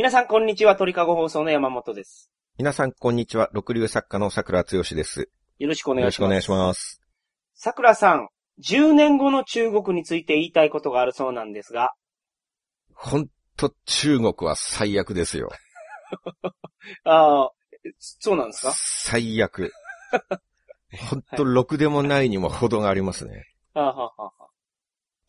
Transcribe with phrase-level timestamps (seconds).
[0.00, 0.76] 皆さん、こんにちは。
[0.76, 2.30] 鳥かご放送の山本です。
[2.56, 3.50] 皆さん、こんにちは。
[3.52, 5.28] 六流作家の桜つよしです。
[5.58, 6.34] よろしくおよ願いします。
[6.36, 7.02] ろしくお願いします。
[7.52, 8.30] 桜さん、
[8.66, 11.92] 10年後の中国について言いたいことがあるそうなんですが、
[12.94, 13.26] ほん
[13.58, 15.50] と、中国は最悪ですよ。
[17.04, 17.50] ああ、
[17.98, 18.72] そうなんですか？
[18.74, 19.70] 最悪。
[21.10, 23.44] ほんと、ろくでもないにも程がありますね。
[23.74, 24.32] ああはあは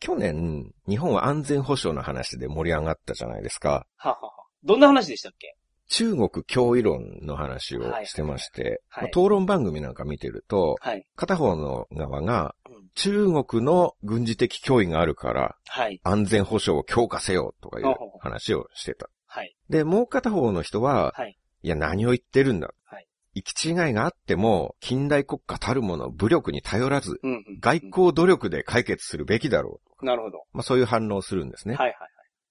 [0.00, 3.86] 去年、日本は安全保障の話で盛り上がったじゃないですか。
[3.98, 5.56] あはあはあはあどんな話でしたっけ？
[5.88, 11.06] 中国脅威論の話をしてまして、はいはいまあ討論番組なんか見てると、はい。
[11.16, 16.00] 片方の側がうん、中国の軍事的脅威があるから、はい。
[16.04, 19.10] 安全保障を強化せよとかいう話をしてた。
[19.26, 19.54] はい。
[19.68, 21.36] で、もう片方の人は、はい。
[21.62, 22.70] いや、何を言ってるんだ？
[22.84, 27.44] はい行き違いがあっても、近代国家たるもの武力に頼らず、うんうん。
[27.60, 30.04] 外交努力で解決するべきだろう。
[30.04, 30.44] なるほど。
[30.52, 31.74] まあそういう反応をするんですね。
[31.76, 31.98] はいはい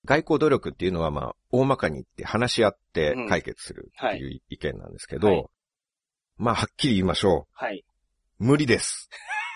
[0.05, 5.45] 外交努力っていうのはまあ、大まかに言って話し合って解決するっていう意見なんですけど、はい
[6.37, 7.85] まあはっきり言いましょはい。
[8.39, 8.43] う。
[8.43, 9.09] 無理です。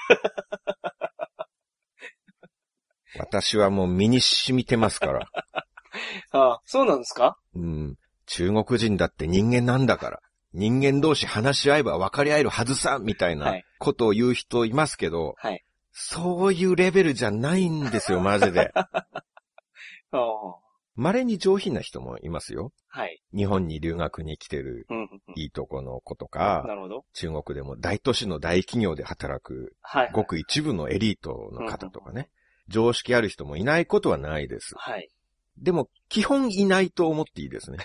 [3.17, 5.25] 私はもう身に染みてますから。
[6.31, 7.38] ああ、そうなんですか？
[7.55, 7.95] うん。
[8.27, 10.19] 中国人だって人間なんだから。
[10.53, 15.63] 人間同士話し合えば分かり合えるはずさ、みたいはないことを言う人いますけど、はい。
[15.91, 18.71] そういうレベルじゃないんですよ、マジで。
[20.95, 22.71] 稀に上品な人もいますよ。
[22.88, 23.21] はい。
[23.35, 24.88] 日本に留学に来てる。
[25.35, 27.05] いいとこの子とか、なるほど。
[27.13, 30.11] 中国でも大都市の大企業で働く、はい。
[30.13, 32.30] ごく一部のエリートの方とかね。
[32.69, 34.73] 常識ある人もいないことはないです。
[34.77, 35.09] はい。
[35.57, 37.77] でも、基本いないと思っていいですね。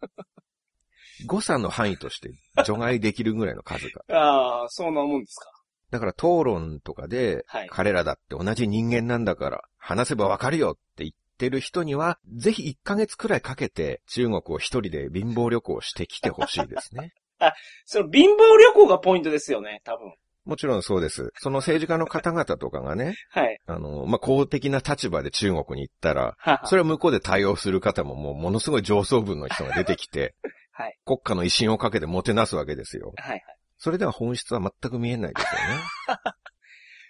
[1.26, 2.30] 誤差の範囲として
[2.64, 4.04] 除外できるぐらいの数が。
[4.12, 5.50] ああ、そうなもんですか。
[5.90, 17.12] だから討論とかで、はい彼らだって同じ人間なんだから、話せばわかるよって言ってる人には、ぜひ1ヶ月くらいかけて中国を一人で貧乏旅行してきてほしいですね。
[17.84, 20.14] その貧乏旅行がポイントですよね、多分。
[20.44, 21.32] もちろんそうです。
[21.38, 23.58] その政治家の方々とかがね、 はい。
[23.66, 30.34] あの、まあ、公的な立場で中国に行ったら、それは向こうで対応する方ももうものすごい上層部の人が出てきて、
[30.72, 30.98] はい。
[31.04, 33.14] 国家の威信をかけてもてなすわけですよ。
[33.16, 33.42] はいはい。
[33.78, 35.82] それでは本質は全く見えないですよね。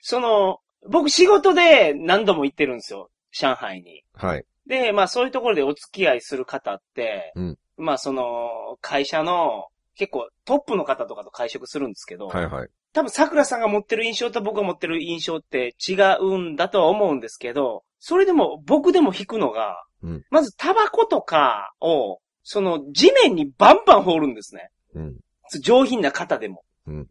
[0.00, 0.58] その、
[0.88, 3.10] 僕仕事で何度も行ってるんですよ。
[3.34, 4.04] 上海に。
[4.14, 4.44] はい。
[4.66, 12.68] で、まあそういうところでお付き合いする方って、うんまあその、会社の結構トップの方とかと会食するんですけど、はいはい。
[12.92, 24.70] 多分桜さんが持ってる印象と僕が持ってる印象って違うんだとは思うんですけど、それでも僕でも引くのが、うんまずタバコとかを、その地面にバンバン放るんですね。
[24.94, 25.16] うん。
[25.60, 26.62] 上品な方でも。
[26.86, 27.08] うん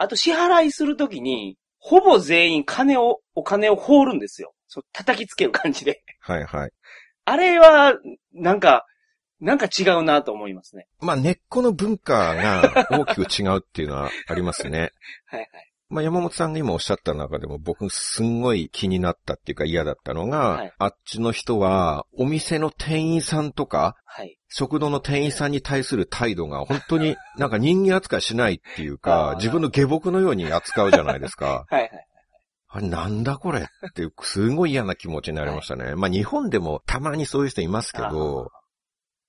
[0.00, 4.54] あと支払いするときに、ほぼ全員金を、お金を放るんですよ。
[4.68, 6.02] そう叩きつける感じで。
[6.20, 6.70] はいはい。
[7.24, 7.94] あれは、
[8.32, 8.86] なんか、
[9.40, 10.86] なんか違うなと思いますね。
[11.00, 14.92] まあ、根っこの文化が大きく違うっていうのはありますね。
[15.26, 15.48] はいはい。
[15.90, 24.38] まあ、山本さんが今おっしゃった中でも僕すんごい気になったっていうか嫌だったのが、はいあっちの人はお店の店員さんとか、はい。
[24.48, 31.64] 食堂の店員さんに対する態度が本当になんか人間扱いしないっていう あかー、自分の下僕のように扱うじゃないですか。
[31.70, 32.07] はいはい。
[32.68, 35.94] あれなんだこれって すごい嫌な気持ちになりましたね。
[35.94, 38.50] まあ日本でもたまにそういう人いますけど、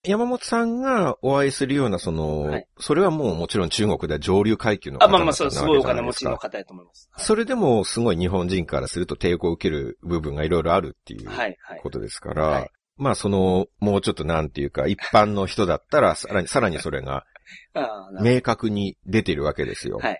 [0.03, 7.09] 山本さんがお会いするような、その、はいそれはもうもちろん中国では上流階級の方あ、まあまあ、そう、すごいお金持ちの方やと思います。
[7.17, 11.79] それでもすごい日本人からすると抵抗を受ける部分がいろいろあるっていうはいはい。
[11.81, 12.69] ことですから、はい
[12.99, 17.25] まあその、もうちょっとなんていうか、一般の人だったら、さらに、さらにそれが
[18.21, 19.97] 明確に出てるわけですよ。
[19.97, 20.19] はいはい。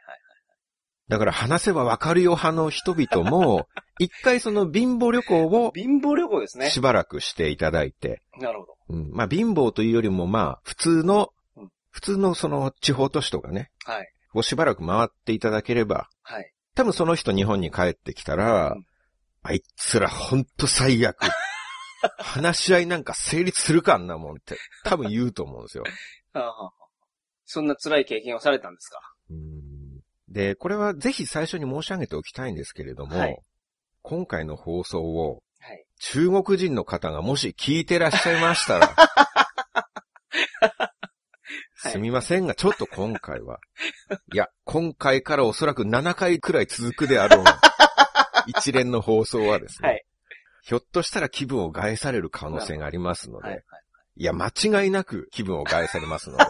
[1.10, 3.68] だから話せばわかるよ派の人々も、
[4.00, 6.70] 一回その貧乏旅行を貧乏旅行ですね。
[6.70, 8.76] しばらくしていただいて、なるほど。
[8.90, 14.08] うん、まあ貧乏というよりもまあ普通のうん、普通のその地方都市とかね、はい。
[14.34, 16.54] をしばらく回っていただければ、はい。
[16.76, 18.86] 多分その人日本に帰ってきたら、うん
[19.42, 21.18] あいつらほんと最悪。
[22.20, 25.86] 話し合いなんか成立するかんなもんって、多分言うと思うんですよ。
[26.34, 26.72] ああ
[27.46, 29.00] そんな辛い経験をされたんですか？
[29.32, 29.69] うん
[30.30, 33.38] で、これはぜひ最初に申し上げておきたいんですけれども、はい。
[34.02, 35.86] 今回の放送をはい。
[36.00, 38.88] 中国人の方がもし聞いてらっしゃいましたら、
[41.82, 41.92] はい。
[41.92, 43.60] すみませんが、ちょっと今回は、
[44.34, 47.44] いや、今回からおそらく7回くらい続くであろう、
[48.48, 50.06] 一連の放送はですね、はい。
[50.62, 53.64] ひょっとしたら気分を害される可能性がありますので、はい。
[54.18, 54.24] い。
[54.24, 56.44] や、間違いなく気分を害されますので、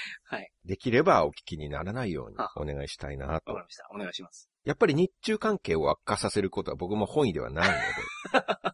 [0.24, 0.50] はい。
[0.64, 3.56] できればお聞きにならないようにあお願いしたいなとわかり。
[3.64, 3.88] ました。
[3.94, 4.48] お願いします。
[4.64, 8.46] やっぱり日中関係を悪化させることは僕も本意ではないので、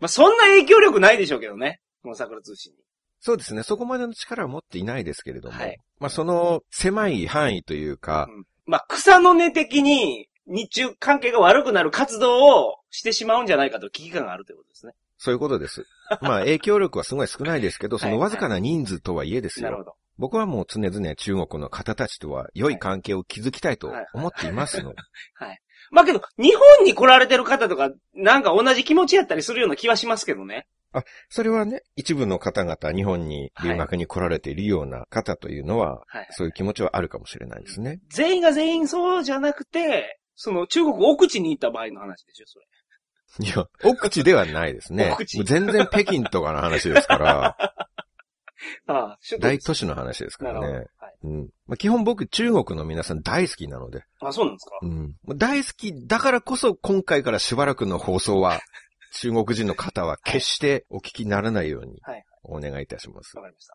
[0.00, 1.80] まあ、そんな影響力ないでしょうけどね。
[2.02, 2.78] この桜通信に。
[3.18, 3.62] そうですね。
[3.62, 5.58] そこまでの力は持っていないですけれども。
[5.58, 8.28] はいまあその狭い範囲というか、
[8.66, 14.92] まあ、草の根的に日中関係が悪くなる活動をしてしまうんじゃないかと危機感があるということですね。
[15.18, 15.86] そういうことです。
[16.20, 19.64] まあ影響力はすごい少ないですけど、 そのはいわずかな人数とはいえですよ。
[19.64, 19.96] なるほど。
[20.18, 24.96] 僕はもう常々中国の方たちとは良い関係を築きたいと思っていますので。
[25.34, 25.60] はい。
[25.90, 30.66] まあけど、日本に来られてる方とか、なんか同じ気持ちやったりするような気はしますけどね。
[31.28, 36.26] それはね、一部の方々、日本に留学に来られているような方というのは、はい。
[36.30, 38.00] そういう気持ちはあるかもしれないですね。
[38.08, 42.66] 全員が全員そうじゃなくて、その中国奥地に行った場合の話でしょ、それ。
[43.40, 45.10] いや、奥地ではないですね。
[45.12, 47.56] 奥地全然北京とかの話ですから、
[48.86, 50.60] ああ、大都市の話ですから。
[50.60, 50.86] ね。
[50.98, 51.14] はい。
[51.24, 54.78] うんまあ、基本僕、中国の皆さん大好きなので、あ、そうなんですか？
[54.82, 58.60] うん、大好きだからこそ今回からしばらくの放送は、
[59.12, 63.42] 中国人の方は決してお聞きにならないようにはいお願いいたしますわ。
[63.42, 63.66] かりまし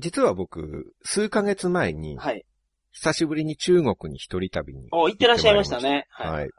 [0.00, 2.46] 実は僕、数ヶ月前にた。、はい。
[2.92, 6.06] 久しぶりに中国に一人旅に、お、行ってらっしゃいましたね。
[6.10, 6.48] はい。
[6.48, 6.54] ちょ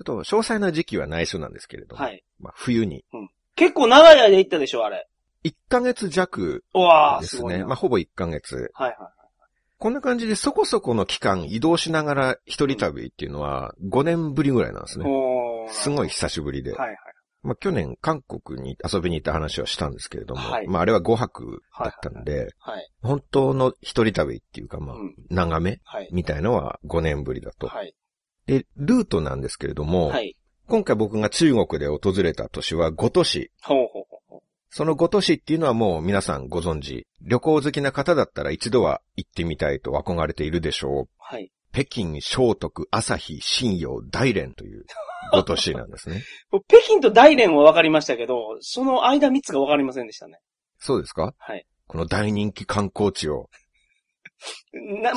[0.00, 2.22] っと詳細な時期は内緒なんですけれども、はい。
[2.38, 3.04] まあ、冬に、
[3.54, 5.06] 結構長い間行ったでしょ、あれ。
[5.44, 6.64] 1ヶ月弱
[7.20, 7.42] ですすね。
[7.42, 7.66] ごいな。
[7.66, 8.70] まあ、ほぼ1ヶ月。
[8.74, 8.96] はいはい。
[9.78, 15.04] こんな感じでそこそこの期間移動しながら一人旅っていうのは5年ぶりぐらいなんですね。
[15.68, 16.08] すごい。
[16.08, 16.72] 久しぶりで。
[16.72, 16.96] はいはい。
[17.42, 22.90] まあ去年韓国に遊びに行った話はしたんですけれども、はいまああれは5泊だったんで、はい。
[23.02, 25.14] 本当の一人旅っていうかまあうん。
[25.28, 26.08] 長めはい。
[26.10, 27.68] みたいのは5年ぶりだと。
[27.68, 27.94] はい。
[28.46, 30.36] で、ルートなんですけれども、はい。
[30.68, 33.52] 今回僕が中国で訪れた都市は5都市。
[34.76, 37.06] その5都市っていうのはもう皆さんご存知。
[37.22, 41.08] 旅行好きな方だったら一度は行ってみたいと憧れているでしょう。
[41.16, 41.50] はい。
[41.72, 44.84] 北京、聖徳、朝日、信陽、大連という
[45.32, 46.24] 5都市なんですね。
[46.50, 50.40] 北京と大連は分かりましたけど、その間3つが分かりませんでしたね。
[50.78, 51.32] そうですか？
[51.38, 51.64] はい。
[51.86, 53.48] この大人気観光地を、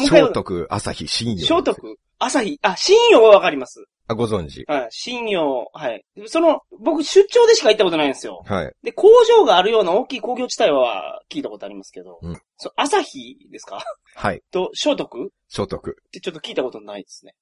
[0.08, 1.46] 聖徳、朝日、信陽。
[1.46, 3.88] 聖徳、朝日、あ、信陽は分かります。
[4.10, 4.64] あ、ご存知。
[4.68, 4.88] はい。
[4.90, 6.04] 信陽、はい。
[6.26, 8.42] その、僕出張でしか行ったことないんですよ。
[8.46, 8.74] はい。
[8.84, 13.84] で、工場があるような大きい工業地帯は聞いたことありますけど、うんそ朝日ですか？
[14.16, 14.42] はい。
[14.52, 15.26] と、聖徳？
[15.28, 15.96] っ聖徳。
[16.12, 17.36] てちょっと聞いたことないですね。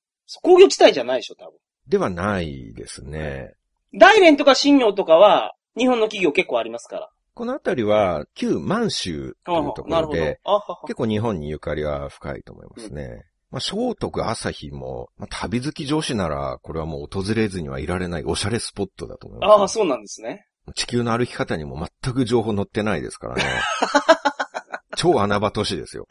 [0.43, 1.57] 工業地帯じゃないでしょ、多分。
[1.87, 3.53] ではないですね。
[3.93, 7.09] 大連とか信陽とかは、日本の企業結構ありますから。
[7.33, 9.89] この辺りは、旧満州というとこ。
[9.89, 10.39] ろで、
[10.83, 13.23] 結構日本にゆかりは深いと思いますね。
[13.49, 19.61] まあ、聖徳、朝日も、まあ、旅好き女子なら、これはもう訪れずにはいられないおしゃれスポットだと思います。
[19.61, 20.47] ああ、そうなんですね。
[20.75, 23.43] 地球の歩き方にも全く情報載ってないですからね。
[24.97, 26.07] 超穴場都市ですよ。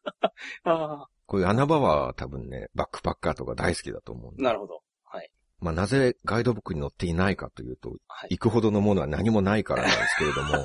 [0.64, 4.42] あこういう穴場は多分ね、バックパッカーとか大好きだと思う。
[4.42, 4.82] なるほど。
[5.04, 5.30] はい。
[5.60, 8.36] まあなぜガイドブックに載っていないかというと、はい。
[8.36, 10.60] 行くほどのものは何もないからなんですけれども、 は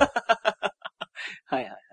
[1.54, 1.83] はい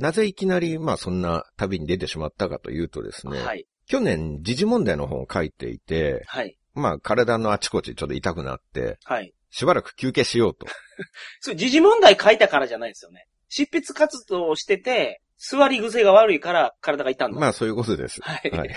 [0.00, 3.66] なぜいきなりまあそんな旅に出てしまったかというとですね、はい。
[3.86, 6.56] 去年時事問題の本を書いていて、はい。
[6.74, 9.34] まあ体のあちこちちょっと痛くなって、はい。
[9.50, 10.66] しばらく休憩しようと。
[11.40, 13.26] そう、時事問題書いたからじゃないですよね。
[13.48, 17.40] 執筆活動をしてて、座り癖が悪いから体が痛んだ。
[17.40, 18.22] まあそういうことです。
[18.22, 18.50] はい。
[18.50, 18.68] はい。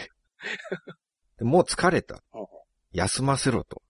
[1.38, 2.22] でもう疲れた。
[2.92, 3.82] 休ませろと。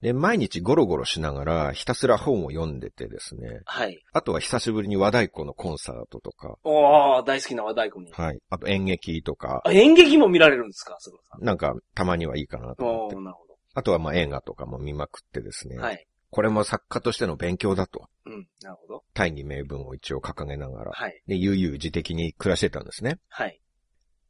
[0.00, 3.60] で、毎日ゴロゴロしながらひたすら本を読んでてですね。
[3.64, 3.98] はい。
[4.12, 8.12] あとは久しぶりに和太鼓のコンサートとか、おー、大好きな和太鼓に。
[8.12, 8.38] はい。
[8.48, 11.44] あと演劇とか、あ、演劇も見られるんですか、すぐさん。
[11.44, 13.16] なんかたまにはいいかなと思って。
[13.16, 15.76] なるほあとはまあ映画とかも見まくってですね。
[15.76, 15.82] ど。
[15.82, 16.04] はい。
[16.30, 18.08] これも作家としての勉強だと。
[18.26, 19.04] うん、なるほど。
[19.14, 20.90] 大義名分を一応掲げながら。
[20.92, 21.22] はい。
[21.26, 23.18] で、悠々自適に暮らしてたんですね。
[23.28, 23.60] はい。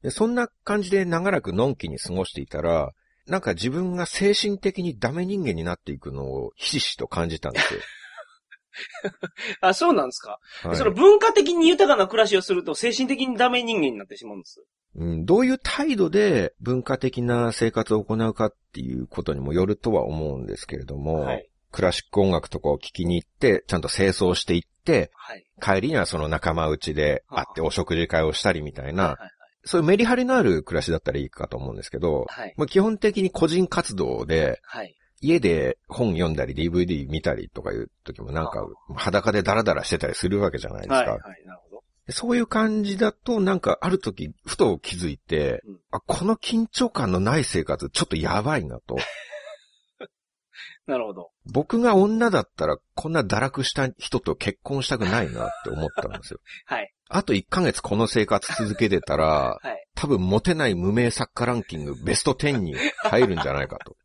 [0.02, 2.92] で、そんな感じで長らくのんきに過ごしていたら、
[3.28, 7.80] なんか自分が精神的にダメ人間になっていくのをひしひしと感じたんですよ。
[9.60, 10.38] あ、そうなんですか？
[10.62, 14.62] はいその文化的に豊かな暮らしをすると精神的にダメ人間になってしまうんです。
[14.96, 21.48] うん、どういう態度で文化的な生活を行うかっていうことにもよるとは思うんですけれども、はい。
[21.70, 25.44] クラシック音楽とかを聴きに行って、ちゃんと清掃していって、はい。
[25.60, 29.16] 帰りにはその仲間内で会ってお食事会をしたりみたいはいな、
[29.64, 32.54] そういうメリハリのある暮らしだったらいいかと思うんですけど、はい。
[32.56, 34.94] もう基本的に個人活動で、はい。
[35.20, 40.94] 家で本読んだり DVD 見たりとかいう時もなんか裸でダラダラしてたりするわけじゃないですか。
[40.94, 41.08] はい。
[41.08, 41.20] はい。
[41.44, 41.82] なるほど。
[42.10, 48.96] そういう感じだとなんかある時ふと気づいて、うんあ、この緊張感のない生活ちょっとやばいなと。
[50.86, 51.30] なるほど。
[51.52, 56.40] 僕が女だったらこんな堕落した人と結婚したくないなって思ったんですよ。
[56.64, 56.94] はい。
[57.08, 59.84] あと1ヶ月この生活続けてたら、 はい。
[59.94, 63.96] 多分モテない無名作家ランキングベスト10に入るんじゃないかと。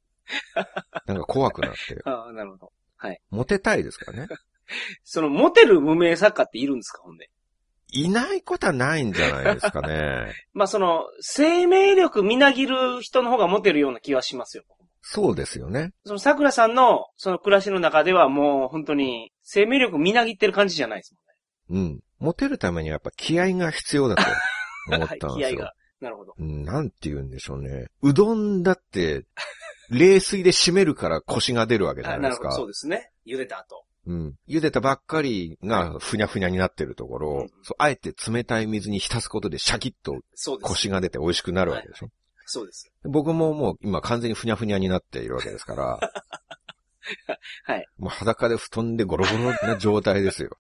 [1.05, 2.01] なんか怖くなって。
[2.05, 2.72] ああ、なるほど。
[3.29, 4.27] モテたいですからね？
[5.03, 7.29] その、モテる無名作家っているんですか、ほんで。
[7.89, 10.33] いないことはないんじゃないですかね。
[10.53, 14.63] まあ、その、生命力みなぎる人の方がモテるような気はしますよ。
[15.01, 15.91] そうですよね。
[16.05, 21.13] その桜さんの、その暮らしの中ではもう本当に生命力みなぎってる感じじゃないです。
[21.70, 22.00] うん。
[22.20, 24.24] モテるためにはやっぱ気合が必要だと
[24.96, 25.29] 思ったんですよ。
[25.34, 25.74] はい、気合が。
[26.01, 26.36] なるほど。
[26.38, 27.88] うん、なんて言うんでしょうね。
[28.01, 29.25] うどんだって、
[29.89, 32.51] 冷水で締めるから腰が出るわけじゃないですか。
[32.51, 33.12] そうですね。
[33.25, 33.86] 茹でた後。
[34.05, 34.36] うん。
[34.48, 40.20] 茹でたばっかりがふにゃふにゃになってるところ、うん、そうあえて冷たい水に浸すことでシャキッと
[40.62, 42.10] 腰が出て美味しくなるわけでしょ。
[42.46, 42.91] そうです。
[43.03, 46.00] 僕ももう今完全にふにゃふにゃになっているわけですから。
[47.63, 47.86] はい。
[47.98, 50.58] もう裸で布団でゴロゴロな状態ですよ。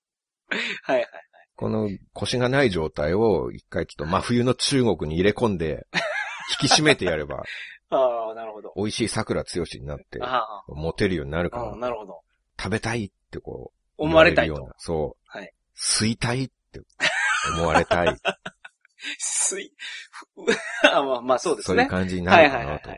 [0.49, 1.09] はいはい。
[1.55, 5.85] この腰がない状態を一回ちょっと真冬の中国に入れ込んで、
[6.61, 7.43] 引き締めてやれば、
[7.89, 8.73] ああ、なるほど。
[8.75, 10.19] 美味しい桜強しになって、
[10.67, 11.75] モテるようになるから。
[11.75, 12.21] なるほど。
[12.59, 13.79] 食べたいってこう。
[13.97, 14.69] 思われたいと。
[14.77, 15.37] そう。
[15.37, 15.53] はい。
[15.77, 16.81] 吸いたいって
[17.55, 18.07] 思われたい。
[19.19, 19.73] 吸い、
[20.91, 21.75] あまあ、まあそうですね。
[21.75, 22.89] そういう感じになるかなと。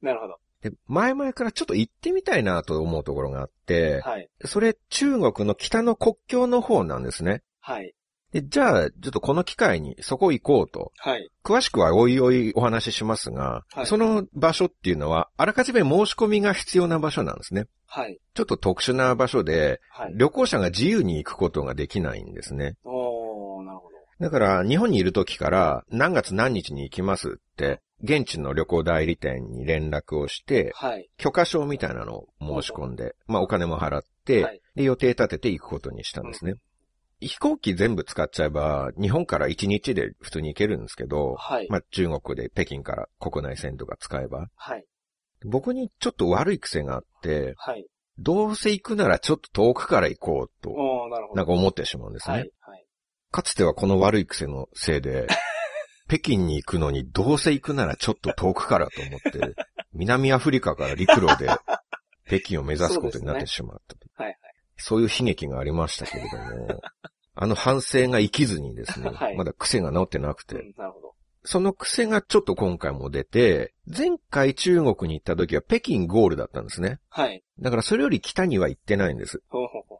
[0.00, 0.38] なるほど。
[0.70, 4.28] で、前々からちょっと行ってみたいなと思うところがあって、はい。
[4.44, 7.42] それ中国の北の国境の方なんですね。
[7.60, 7.94] はい。
[8.32, 10.92] で、じゃあ、ちょっとこの機会にそこ行こうと。
[10.98, 11.30] はい。
[11.44, 17.66] 詳しくはおいおいお話ししますが、はい、その場所っていうのは、あらかじめ申し込みが必要な場所なんですね。
[17.86, 18.18] はい。
[18.34, 22.74] ちょっと特殊な場所で、はい、旅行者が自由に行くことができないんですね。
[22.84, 23.96] おなるほど。
[24.18, 36.52] だから、日本にいる時から何月何日に行きますって、現地の旅行代理店に連絡をして、はい、許可証みたいなのを申し込んで、まあお金も払って、はい、で予定立てて行くことにしたんですね。
[36.52, 36.58] うん
[37.20, 41.66] 飛行機全部使っちゃえば、日本から1日で普通に行けるんですけど、はい。
[41.70, 44.48] まあ中国で北京から国内線とか使えば。
[44.54, 44.84] はい。
[45.44, 47.86] 僕にちょっと悪い癖があって、はい。
[48.18, 50.74] どうせ行くならちょっと遠くから行こうと、
[51.34, 52.34] なんか思ってしまうんですね。
[52.34, 52.50] はい。
[52.60, 52.86] はい。
[53.30, 55.26] かつてはこの悪い癖のせいで、
[56.08, 59.54] 北京に行くのにどうせ行くならちょっと遠くからと思って、
[59.92, 61.48] 南アフリカから陸路で
[62.26, 63.96] 北京を目指すことになってしまった。
[64.22, 64.38] はいはい。
[64.76, 66.82] そういう悲劇がありましたけれども、
[67.34, 71.14] あの反省が生きずにですね、はい、まだ癖が治ってなくて、うん、なるほど。
[71.44, 76.98] その癖がちょっと今回も出て、前回中国に行った時は北京ゴールだったんですね。
[77.08, 77.44] はい。
[77.60, 79.42] だからそれより北には行ってないんです。
[79.48, 79.98] ほうほうほう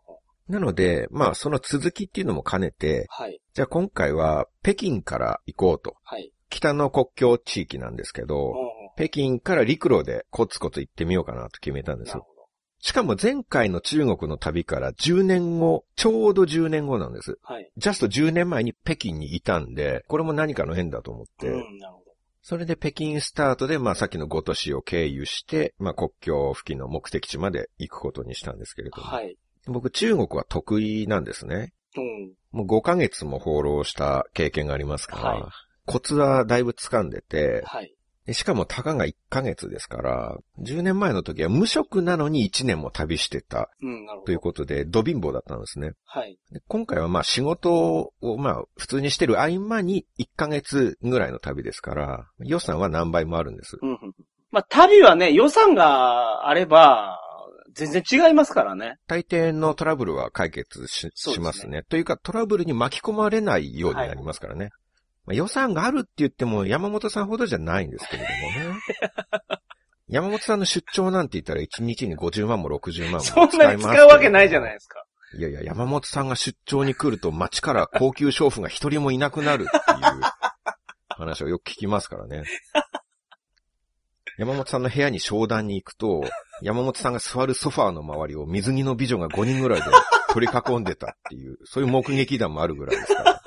[0.48, 3.40] なので、まあその続きっていうのも兼ねて、はい。
[3.54, 5.96] じゃあ今回は北京から行こうと。
[6.04, 6.32] はい。
[6.48, 8.54] 北の国境地域なんですけど、
[8.96, 12.26] 北京から陸路でコツコツ行ってみようかなと決めたんですよ。
[12.78, 17.38] しかも前回の中国の旅から10年後、ちょうど10年後なんです。
[17.42, 17.70] はい。
[17.76, 21.48] ジャスト10年前に北京にいたんで、これも何かの縁だと思って。
[21.48, 22.12] うん、なるほど。
[22.42, 29.08] それで北京スタートで、まあさっきの5都市を経由して、まあ国境付近の目的地まで行くことにしたんですけれども。
[29.08, 29.36] はい。
[29.66, 31.72] 僕中国は得意なんですね。
[31.96, 32.32] うん。
[32.52, 35.42] もう5ヶ月も放浪した経験がありますから、はい、
[35.86, 37.92] コツはだいぶ掴んでて、はい。
[38.34, 43.70] しかもたかが1ヶ月ですから、10年前の時は無職なのに1年も旅してた。
[43.80, 44.26] うん、なるほど。
[44.26, 45.92] ということで、ド貧乏だったんですね。
[46.04, 46.36] はい。
[46.66, 53.78] 今回はまあ仕事をまあ普通にしてる合間に1ヶ月ぐらいの旅ですから、予算は何倍もあるんです。
[53.80, 53.98] うん、
[54.50, 57.20] まあ旅はね、予算があれば、
[57.76, 58.96] 全然違いますからね。
[59.06, 61.82] 大抵のトラブルは解決し,、しますね。
[61.84, 64.64] というか、トラブルに巻き込まれないようになりますからね。
[64.64, 64.72] はい
[65.26, 68.80] まあ、予算があるって言っても山本さんほどじゃないんですけれどもね。
[70.08, 75.04] 山本さんの出張なんて言ったら1日に50万も60万も使います、そんなに使うわけないじゃないですか。
[75.36, 80.22] いやいや、山本さんが出張に来ると街から高級娼婦が一人もいなくなるっていう
[81.10, 82.44] 話をよく聞きますからね。
[84.38, 86.22] 山本さんの部屋に商談に行くと、
[86.62, 89.86] 山本さんが座るソファーの周りを水着の美女が5人ぐらいで
[90.30, 93.42] 取り囲んでたっていう、そういう目撃談もあるぐらいですから。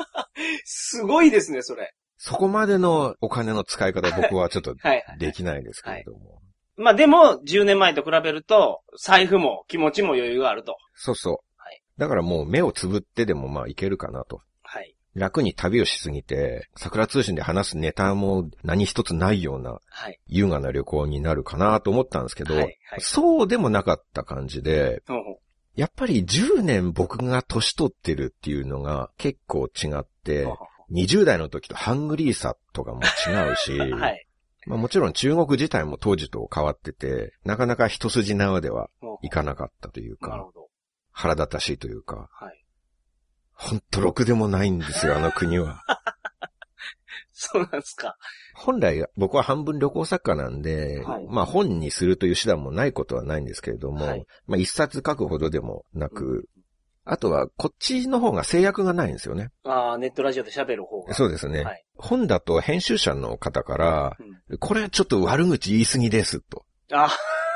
[0.65, 1.93] すごいですね、それ。
[2.17, 4.75] そこまでのお金の使い方僕はちょっと
[5.17, 6.41] できないですけれども。
[6.75, 10.77] まあでも、10年前と比べると、財布も気持ちも余裕があると。
[10.95, 11.33] そうそう。
[11.57, 11.81] はい。
[11.97, 14.41] だからもう目をつぶってでもまあいけるかなと。
[15.15, 15.19] はい。
[15.19, 20.19] 楽に旅をしすぎて、桜通信で話すネタも何一つないような、はい。
[20.27, 25.01] 優雅な旅行になるかなと思ったんですけど、はいはい、そうでもなかった感じで、
[25.75, 30.47] やっぱり10年僕が年取ってるっていうのが結構違って、
[30.91, 34.25] 20代の時とハングリーさとかも違うし、 はい。
[34.65, 38.89] まあもちろん中国自体も当時と変わってて、なかなか一筋縄では
[39.21, 40.47] いかなかったというか、
[41.11, 42.65] 腹立たしいというか、はい。
[43.59, 45.83] ほんとろくでもないんですよ、あの国は。
[47.33, 48.17] そうなんですか。
[48.55, 56.43] 本来僕は半分旅行作家なんで、はい、まあ本にするという手段もないことはないんですけれども、はい、まあ一冊書くほどでもなく、うん、
[57.03, 59.49] あとはこっちの方が制約がないんですよね。
[59.65, 61.13] ああ、ネットラジオで喋る方が。
[61.13, 61.63] そうですね。
[61.63, 64.17] はい、本だと編集者の方から、
[64.49, 66.65] うん、これちょっと悪口言い過ぎですと。
[66.93, 67.09] ああ、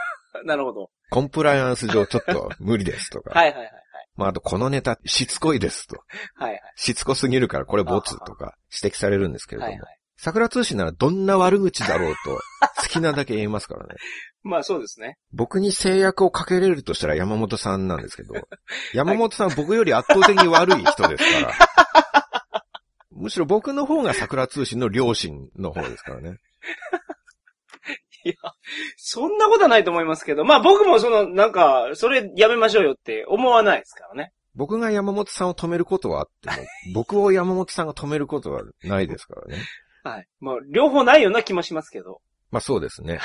[0.44, 0.92] なるほど。
[1.10, 3.32] コンプライアンス上ちょっと無理ですとか。
[3.38, 3.83] はいはいはい。
[4.16, 5.98] まあ、あとこのネタしつこいですと。
[6.36, 6.62] はいはい。
[6.76, 9.72] しつこすぎるからこれボツとか指摘されるんですけれども。
[9.72, 10.00] はいはい。
[10.16, 12.40] 桜通信ならどんな悪口だろうと、
[12.82, 13.96] 好きなだけ言えますからね。
[14.44, 15.18] まあそうですね。
[15.34, 18.34] 僕に制約をかけれるとしたら山本さんなんですけど、
[18.94, 21.54] 山本さんは僕より圧倒的に悪い人ですから。
[23.12, 26.38] むしろ僕の方が桜通信の両親の方ですからね。
[28.24, 28.36] いや、
[28.98, 34.32] そんなことはないと思いますけど、まあ僕もその、なんか、それやめましょうよって思わないですからね。
[34.56, 39.64] 僕が山本さんを止めることはあっても、 僕を山本さんが止めることはないですからね。
[40.04, 40.28] はい。
[40.40, 42.22] まあ、両方ないような気もしますけど。
[42.52, 43.20] まあそうですね。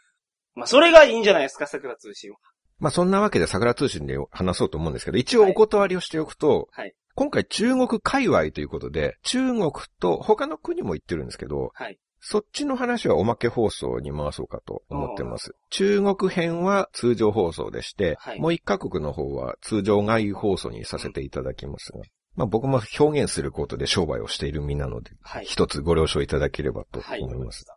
[0.54, 2.36] まあそれがいいんじゃないですか、桜通信は。
[2.78, 6.94] まあそんなわけで桜通信で話そうと思うんですけど、一応お断りをしておくと、はい。
[7.14, 11.98] 今回中国界隈ということで、中国と他の国も行ってるんですけど、はい。
[12.26, 15.54] そっちの話はおまけ放送に回そうかと思ってます。
[15.68, 22.00] 中国編は通常放送でして、はい、もう一カ国の方は通常外放送にさせていただきますが、
[22.34, 27.66] まあ僕も表現することで商売をしている身なので、はい、一つご了承いただければと思います。
[27.68, 27.74] は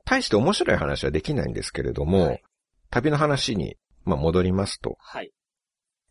[0.00, 2.42] い、大して面白い話はできないんですけれども、はい、
[2.90, 5.30] 旅の話に、まあ、戻りますと、はい、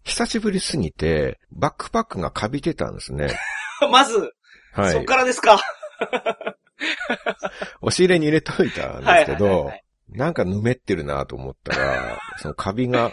[0.06, 3.38] 久しぶりすぎて、バックパックがカビてたんですね。
[3.92, 4.32] まず、
[4.72, 5.60] はい、そっからですか？
[7.82, 9.72] 押し入れに入れといたんですけど、
[10.10, 13.12] なんかぬめってるなと思ったら、 そのカビが、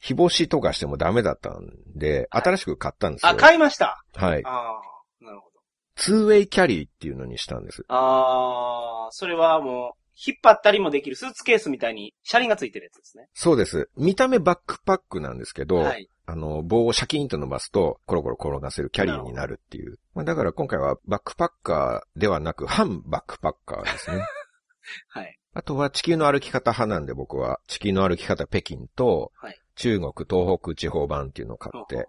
[0.00, 3.30] 日干しとかしてもダメだったんで、新しく買ったんですよ。
[3.30, 4.42] あ、買いましたはい。
[4.44, 5.60] ああ、なるほど。
[5.96, 7.84] ツーウェイキャリーっていうのにしたんです。
[7.88, 13.28] ああ、それはもう、引っ張ったりもできるスーツケースみたいに車輪がついてるやつですね。
[13.34, 13.88] そうです。
[13.96, 19.98] 見た目バックパックなんですけど、はい、あの、棒をシャキーンと伸ばすと、コロコロ転がせるキャリーになるっていう。
[20.14, 24.22] まあ、だから今回はバックパッカーではなく、半バックパッカーですね。
[25.08, 25.38] はい。
[25.54, 32.06] あとは地球の歩き方派なんで僕は、地球の歩き方北京と、はい、中国東北地方版っていうのを買って、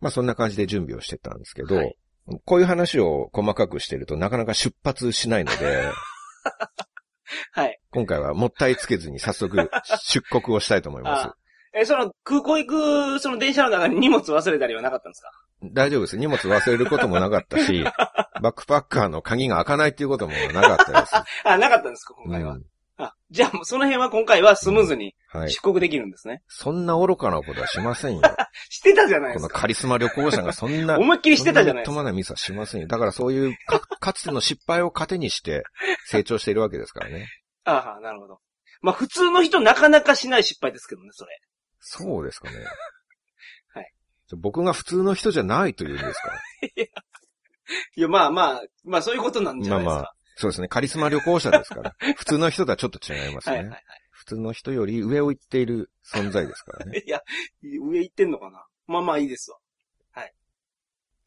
[0.00, 1.96] まあそんな感じで準備をしてたんですけど、はい、
[2.44, 5.88] こういう話を細かくしてるとなかなか出発しないので、
[7.52, 7.80] はい。
[7.92, 9.70] 今回はもったいつけずに早速
[10.02, 11.43] 出国をしたいと思います。
[11.76, 15.30] え、その、空港行く、その電車の中に荷物忘れたりはなかったんですか？
[15.72, 16.16] 大丈夫です。
[16.16, 17.82] 荷物忘れることもなかったし、
[18.42, 21.14] バックパッカーの鍵が開かないっていうこともなかったです。
[21.44, 22.52] あ、なかったんですか、今回は？
[22.54, 22.64] うん、
[22.98, 25.14] あ、じゃあ、その辺は今回はスムーズに
[25.48, 26.32] 出国できるんですね。
[26.32, 28.22] うんはい、そんな愚かなことはしませんよ。
[28.70, 29.48] してたじゃないですか。
[29.48, 30.98] このカリスマ旅行者がそんな。
[30.98, 31.92] 思いっきりしてたじゃないですか。
[31.92, 32.86] とまなミスはしませんよ。
[32.86, 35.64] だからそういうか、かつての失敗を糧にして
[36.06, 37.26] 成長しているわけですからね。
[37.64, 38.38] ああ、なるほど。
[38.82, 41.40] まあ普通の人なかなかしない失敗ですけどね、それ。
[41.84, 42.56] そうですかね。
[43.74, 43.92] はい。
[44.36, 46.40] 僕が普通の人じゃないというんですか
[46.76, 46.86] いや、
[47.96, 49.94] いや、まあまあ、まあそういうことなんじゃないですか。
[49.94, 50.68] まあまあ、そうですね。
[50.68, 51.94] カリスマ旅行者ですから。
[52.16, 53.56] 普通の人とはちょっと違いますね。
[53.56, 57.02] はいはいはい、普通の人より上を行っている存在ですからね。
[57.06, 57.22] いや、
[57.62, 59.58] 上行ってんのかなまあまあいいですわ。
[60.12, 60.32] はい。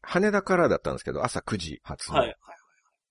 [0.02, 2.18] 羽田からだったんですけど、朝9時発の。
[2.18, 2.36] はい、はい。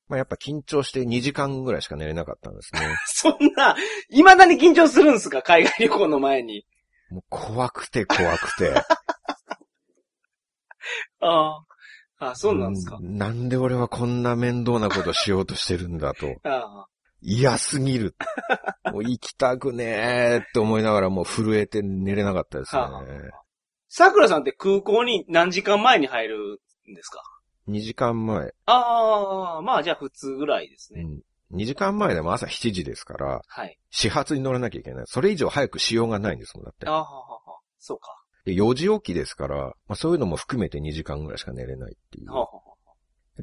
[0.07, 2.97] まあやっぱ緊張して2時間ぐらいしか寝れなかったんですね。
[3.07, 3.75] そんな、
[4.10, 5.41] 未だに緊張するんですか？
[5.41, 6.65] 海外旅行の前に。
[7.10, 8.74] もう怖くて怖くて。
[11.22, 11.67] ああ。
[12.20, 12.98] あそうなんですか。
[13.02, 16.28] なんで俺はこんな面倒なことしようとしてるんだと。
[16.43, 16.88] ああ
[17.22, 18.15] 嫌すぎる。
[18.91, 22.84] もう行きたくねーって思いながらもう震えて寝れなかったですね。
[23.89, 27.22] 桜さんって空港に何時間前に入るんですか
[27.67, 28.54] ?2 時間前。
[28.65, 31.02] ああ、まあじゃあ普通ぐらいですね。
[31.02, 31.22] うん
[31.53, 33.77] 2時間前でも朝7時ですから、はい。
[33.89, 35.05] 始発に乗らなきゃいけない。
[35.07, 36.88] それ以上早くしようがないんですもん、だって。
[36.88, 37.05] ああ、
[37.79, 38.15] そうか。
[38.45, 42.31] で、4時起きですから、まあそういうのも含めて2時間ぐらいしか寝れないっていう。
[42.31, 42.51] ははは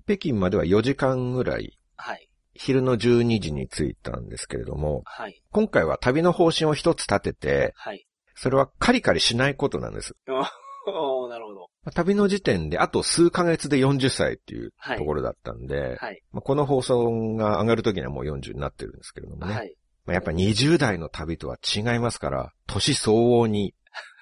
[0.07, 1.79] 北京までは4時間ぐらい。
[1.97, 2.29] はい。
[2.55, 5.43] 昼の12時に着いたんですけれども、はい。
[5.51, 8.07] 今回は旅の方針を一つ立てて、はい。
[8.35, 10.17] それはカリカリしないことなんです。
[10.87, 11.69] おなるほど。
[11.93, 19.55] 旅の時点であと数ヶ月で40歳っていうところだったんで、はい、まあ、この放送が上がる時にはもう40になってるんですけれどもね。
[19.55, 19.75] はい、
[20.07, 23.75] まあ、やっぱ20代の旅とは違いますから、年相応に、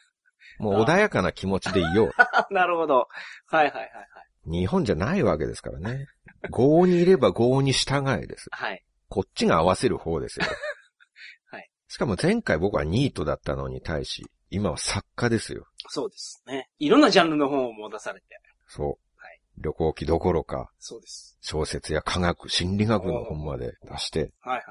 [0.59, 2.13] もう穏やかな気持ちでいよう。
[2.55, 3.09] なるほど。
[3.47, 4.51] はいはいはいはい。
[4.51, 6.07] 日本じゃないわけですからね。
[6.51, 8.49] 合にいれば合に従えです。
[8.51, 8.85] はい。
[9.09, 10.47] こっちが合わせる方ですよ。
[11.51, 11.71] はい。
[11.89, 15.67] しかも前回僕はニートだったのに対し、今は作家ですよ。
[15.89, 16.69] そうですね。
[16.79, 18.27] いろんなジャンルの本を持たされて。
[18.69, 18.87] そう。
[18.87, 19.41] はい。
[19.59, 21.39] 旅行記どころか、そうです。
[21.41, 24.63] 小説や科学、心理学の本まで出して、はいはい。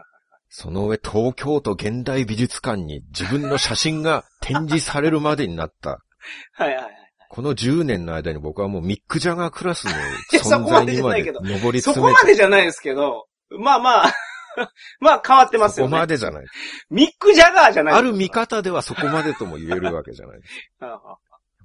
[0.49, 6.03] その上東京都現代美術館に自分の写真が展示されるまでになった。
[6.53, 6.93] はいはいはい。
[7.29, 9.91] この10年の間に僕はもうミック・ジャガークラスの
[10.39, 12.19] 存在にまでじゃないけど上りそ詰めて。
[12.19, 13.25] こまでじゃないですけど、
[13.57, 14.13] まあまあ、
[14.99, 15.97] まあ変わってますそこよね。
[15.99, 16.45] までじゃない。
[16.89, 21.07] ミック・ジャガーじゃないある見方ではそこまでとも言えるわけじゃないですはか。
[21.07, 21.17] やっ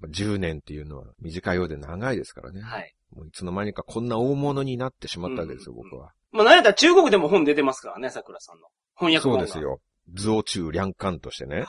[0.02, 2.60] ぱ10年っていうのは短いようで長いですからね。
[2.60, 2.94] い。
[3.14, 6.12] もういつの間にかこんな大物になってしまったわけですよ、うんうん僕は。
[6.32, 8.68] まあ何やったら中国でも本出てますからね、桜さんの。
[8.96, 9.46] 翻訳本が。
[9.46, 9.62] そうです。
[9.62, 9.80] よ。
[10.14, 11.64] 図を中両艦としてね。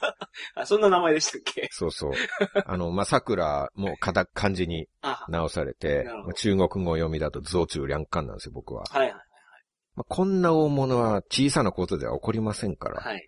[0.54, 1.68] あ、そんな名前でしたっけ？
[1.72, 2.12] そうそう。
[2.66, 8.84] あの、まあ、桜もか漢字にあ、直されて中国語読みだと図を中両艦なんですよ、僕は。
[8.90, 9.27] はいはい。
[9.98, 13.00] まあ、こんな大物は小さなことでは起こりませんから。
[13.00, 13.26] はい。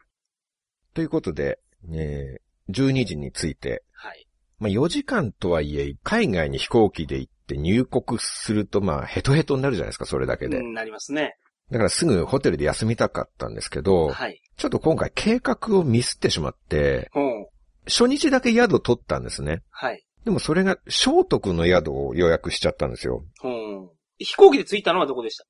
[0.94, 1.58] ということで、
[1.92, 4.28] えー、12時について、はい。
[4.60, 10.58] まあ、4時間とはいえ、海外に飛行機で行って入国すると、まあ、ヘトヘトになるじゃないですか、それだけで。
[10.58, 11.34] うんなりますね。
[11.72, 14.40] だからすぐホテルで休みたかったんですけど、はい。
[14.56, 17.46] ちょっと今回計画をミスってしまって、うん。
[17.86, 19.62] 初日だけ宿取ったんですね。
[19.70, 20.04] はい。
[20.24, 23.24] でもそれが、聖徳の宿を予約しちゃったんですよ。
[23.42, 23.88] うん。
[24.18, 25.44] 飛行機で着いたのはどこでした？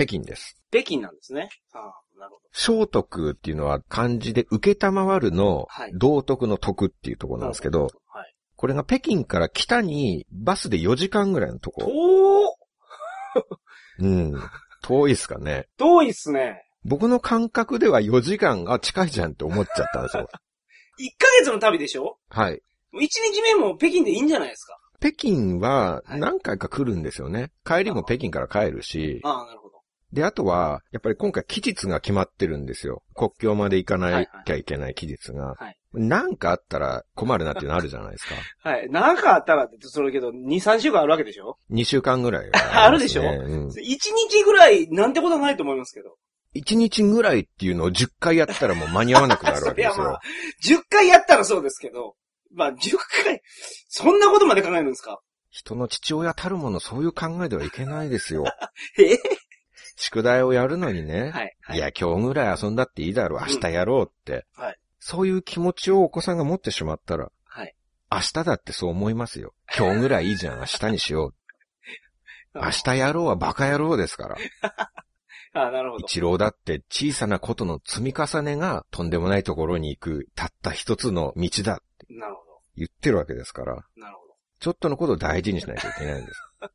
[0.00, 0.56] 北京です。
[0.70, 1.50] 北京なんですね。
[1.72, 1.82] ああ、
[2.18, 2.40] なるほど。
[2.52, 8.34] 聖徳っていうのは漢字で受けたまわるのはい道徳の徳っていうところなんですけど、はい。
[8.56, 11.82] これが北京から北にバスで4時間ぐらいのとこ。
[11.84, 12.56] 遠
[13.98, 14.42] うん。
[14.82, 15.66] 遠いですかね。
[15.76, 16.62] 遠いっすね。
[16.84, 20.28] 僕の感覚では4時間が近いじゃんって思っちゃったんですよ。
[20.98, 22.18] 1ヶ月の旅でしょ？
[22.30, 22.62] はい。
[22.94, 27.50] 1日目も北京でいいんじゃないですか北京ははい何回か来るんですよね。
[27.64, 29.59] 帰りも北京から帰るし、ああ、なるほど。
[30.12, 33.02] で、あとは、やっぱり今回期日が決まってるんですよ。
[33.14, 35.54] 国境まで行かなきゃいけない期日が。
[35.54, 38.36] はいなんかあったら困るなっていうのあるじゃないですか。
[38.62, 38.88] はい。
[38.90, 42.52] なんかあったらってそれけど、2、3週間あるわけでしょ？2週間ぐらいは
[42.86, 43.22] あるでしょ？
[43.22, 43.66] うん。
[43.70, 46.16] ?1 日ぐらいなんてことはないと思いますけど。
[46.54, 50.20] 1日ぐらいっていうのを10回やったらもう間に合わなくなるわけですよあ。
[50.64, 52.14] 10回やったらそうですけど。
[52.54, 53.42] まあ、10回、
[53.88, 55.18] そんなことまで考えるんですか？
[55.50, 58.44] 人の父親たるものそういう考えではいけないですよ。
[58.96, 59.18] え？
[60.00, 61.30] 宿題をやるのにね。
[61.30, 61.56] はい。
[61.62, 63.40] はいいや、今日ぐらい遊んだっていいだろう。
[63.40, 64.46] 明日やろうって。
[64.56, 67.74] はいそういう気持ちをお子さんが持ってしまったら、はい。
[68.12, 69.54] 明日だってそう思いますよ。
[69.76, 70.58] 今日ぐらいいいじゃん。
[70.58, 71.34] 明日にしよう。
[72.54, 74.36] 明日やろうはバカ野郎ですから。
[75.52, 76.04] あなるほど。
[76.04, 82.42] 一郎だって小さなことの積み重ねがとんでもないところに行くたった一つの道だってなるほ
[82.76, 84.00] 言ってるわけですから、ど。
[84.00, 84.20] なるほ
[84.60, 86.40] ちょっとのことを大事にしないといけないんです。
[86.60, 86.70] ど。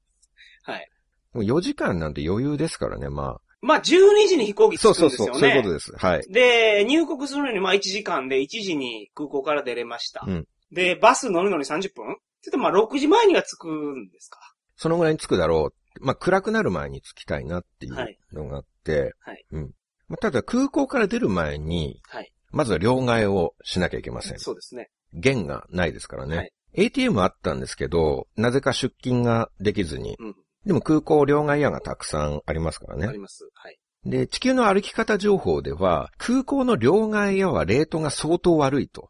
[0.74, 0.92] はい。
[1.36, 4.72] もう4時間なんて余裕ですからね、ままあ、12時に飛行あ。
[4.72, 5.48] 機着そうそうそう、くんですよね。
[5.48, 5.92] そういうことです。
[5.98, 6.22] はい。
[6.32, 10.24] で、入国するのにまあ1時間で1時に空港から出れました。
[10.26, 12.18] うんで、バス乗るのに30分？
[12.42, 14.40] ちょっとまあ6時前には着くんですか？
[14.76, 16.06] そのぐらいに着くだろう。
[16.06, 19.72] まあ、暗くなる前に着きたいなっていうはいのがあって、はいうん。
[20.08, 22.32] まあ、ただ空港から出る前に、はい。
[22.52, 24.40] まずは両替をしなきゃいけません。
[24.40, 24.90] そうですね。
[25.14, 26.38] 弦がないですからね。
[26.38, 30.18] はい ATM あったんですけど、なぜか出金ができずに。
[30.20, 30.36] うん。
[30.66, 33.08] でも空港両替屋がたくさんありますからね。
[33.08, 33.48] あります。
[33.54, 33.78] はい。
[34.06, 39.10] で、地球の歩き方情報では、空港の両替屋はレートが相当悪いと。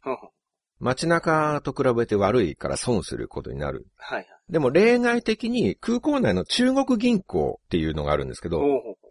[0.79, 3.87] 街中と比べて悪いから損することになる。
[3.97, 4.27] はいはい。
[4.49, 8.61] でも例外的に空港内の中国銀行っていうのがあるんですけど、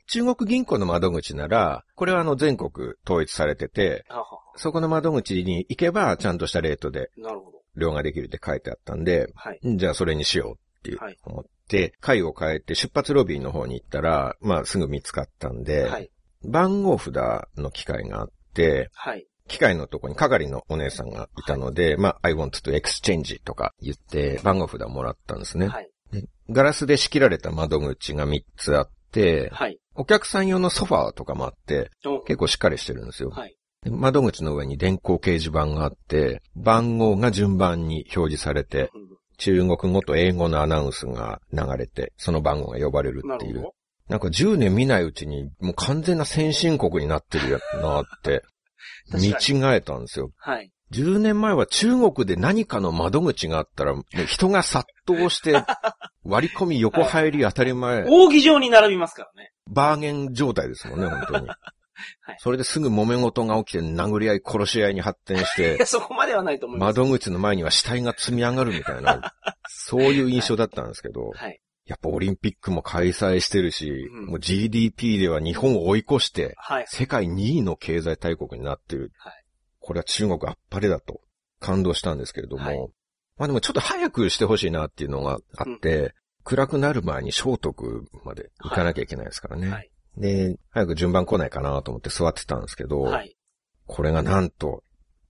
[0.07, 4.27] 中国銀行の窓口なら、これはあの全国統一されてて、はは
[4.57, 7.63] そこの窓口に行けばちゃんとしたレートでなるほど。
[7.77, 9.61] 両替できるって書いてあったんで、はい。
[9.65, 16.11] じゃあそれにしようっていうはい思って、階を変えて出発ロビーの方に行ったら、まあすぐ見つかったんで、はい。
[16.45, 17.15] 番号札
[17.57, 19.27] の機械があって、はい。
[19.49, 25.71] 機械のとこに係のお姉さんがいたので、まあ、I want to exchange とか言って番号札をもらったんですね。
[26.51, 29.79] ガラスで仕切られた窓口が3つあって、はい。
[29.95, 33.33] お客さん用のソファーとかもあって、お結構しっかりしてるんですよ。
[33.91, 39.04] 窓口の上に電光掲示板があって、番号が順番に表示されて、うん
[39.45, 43.61] 中国語と英語のアナウンスが流れて、その番号が呼ばれるっていう。
[43.61, 43.69] な。
[44.09, 48.43] なんか10年見ないうちに、もう完全な先進国になってるやなって、
[49.13, 50.31] 見違えたんですよ。
[50.39, 50.71] はい。
[50.93, 53.95] 10年前は中国で何かの窓口があったら、
[54.27, 55.63] 人が殺到して、
[56.25, 59.51] 割り込み横入り当たり前、扇状に並びますからね。
[59.69, 61.49] バーゲン状態ですもんね、本当に。
[62.21, 66.99] はいそれですぐ揉め事が起きて殴り合い殺し合いに発展し いや、て、そこまではないと思います。
[66.99, 69.35] 窓口の前には死体が積み上がるみたいな、
[69.69, 71.61] そういう印象だったんですけど、 はい。
[71.87, 76.85] やっぱオリンピックも開催してるし、うんもう GDP では日本を追い越して、はい。
[76.89, 79.13] 世界2位の経済大国になってる。
[79.19, 79.45] はい
[79.85, 81.21] これは中国あっぱれだと
[81.61, 82.79] 感動したんですけれども、はい
[83.37, 89.71] まあでもちょっと早くしてほしいなっていうのがあって、暗くなる前に聖徳まで行かなきゃいけないですからね。
[89.71, 89.91] はい。
[90.17, 93.37] で、早く順番来ないかなと思って座ってたんですけど、はい。
[93.87, 94.83] これがなんと、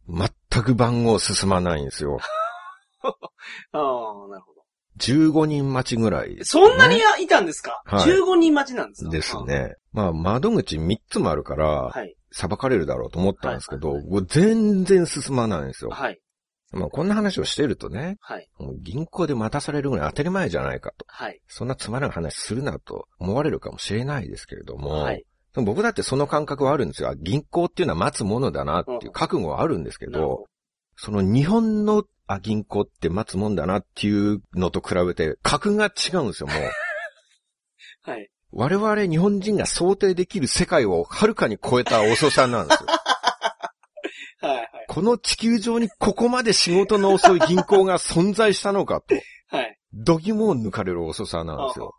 [0.09, 2.19] 全く番号進まないんですよ。
[3.03, 4.65] ああ、なるほど。
[5.01, 9.11] 15人待ちぐらい、ね、そんなにいたんですか、はい、?15 人待ちなんですか？
[9.11, 9.75] ですね。
[9.93, 12.15] まあ、窓口3つもあるから、はい。
[12.37, 15.91] 裁かれるだろうと思ったんですけど、はいはいはい、全然進まないんですよ。
[15.91, 16.21] はい。
[16.75, 18.49] まあ、こんな話をしてるとね、はい。
[18.83, 21.05] 銀行で待たされるぐらい当たり前じゃないかと。
[21.09, 21.41] はい。
[21.49, 25.25] そんなつまらん話するなと思われるかもしれないですけれども、はい。
[25.57, 27.15] 僕だってその感覚はあるんですよ。
[27.17, 30.45] 銀行っていうのは待つものだなっていう覚悟はあるんですけど、うん、
[30.97, 36.57] その日本のあ、銀行って待つもんだなっていうのと比べて、格が違うんですよ、もう。
[38.11, 38.31] はい。
[38.51, 42.89] 我々日本人が想定できる世界をはるかに超えた遅さなんですよ。
[44.47, 44.69] はいはい。
[44.89, 49.15] この地球上にここまで仕事の遅い銀行が存在したのかと。
[49.49, 49.79] はい。
[49.93, 51.95] 度肝を抜かれる遅さなんですよ。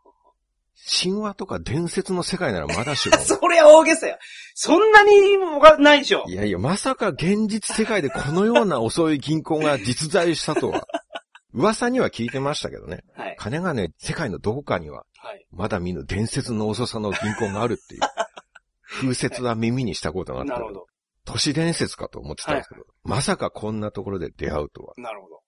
[0.88, 3.18] 神話とか伝説の世界ならまだしも。
[3.24, 4.18] それは大げさや。
[4.54, 6.26] そんなにもないでしょ。
[6.28, 10.86] いやいや、まさか現実世界でこのような遅い銀行が実在したとは。
[11.54, 13.04] 噂には聞いてましたけどね。
[13.16, 13.36] はい。
[13.40, 15.46] 金がね、世界のどこかには、はい。
[15.52, 18.02] まだ見ぬ伝説の遅さの銀行があるっていう。
[18.84, 20.54] 風説は耳にしたことがあった。
[20.54, 20.88] なるほど。
[21.26, 24.94] 都市伝説かと思ってたんですけど、はい、まさかこんなところで出会うとは。
[24.98, 25.42] なるほど。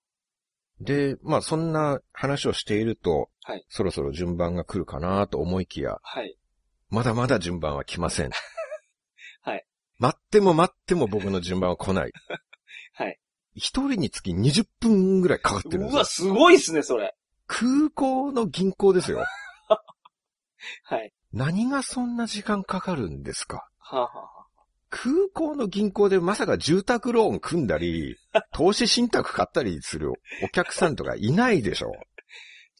[0.81, 6.37] で、まあそんな話をしていると、はい、そろそろ順番が来るかなと思いきや、はい、
[6.89, 8.29] まだまだ順番は来ません。
[9.41, 9.65] はい。
[9.99, 12.11] 待っても待っても僕の順番は来ない。
[12.93, 13.19] はい。
[13.55, 15.95] 一人につき20分ぐらいかかってるんですよ。
[15.95, 17.15] うわ、すごいっすね、それ。
[17.47, 19.23] 空港の銀行ですよ。
[20.83, 21.13] はい。
[21.31, 23.67] 何がそんな時間かかるんですか？
[23.79, 24.36] はあ、はあ
[24.89, 28.17] 空港の銀行でまさか住宅ローン組んだり、
[28.53, 30.11] 投資信託買ったりする
[30.43, 31.91] お客さんとかいないでしょ。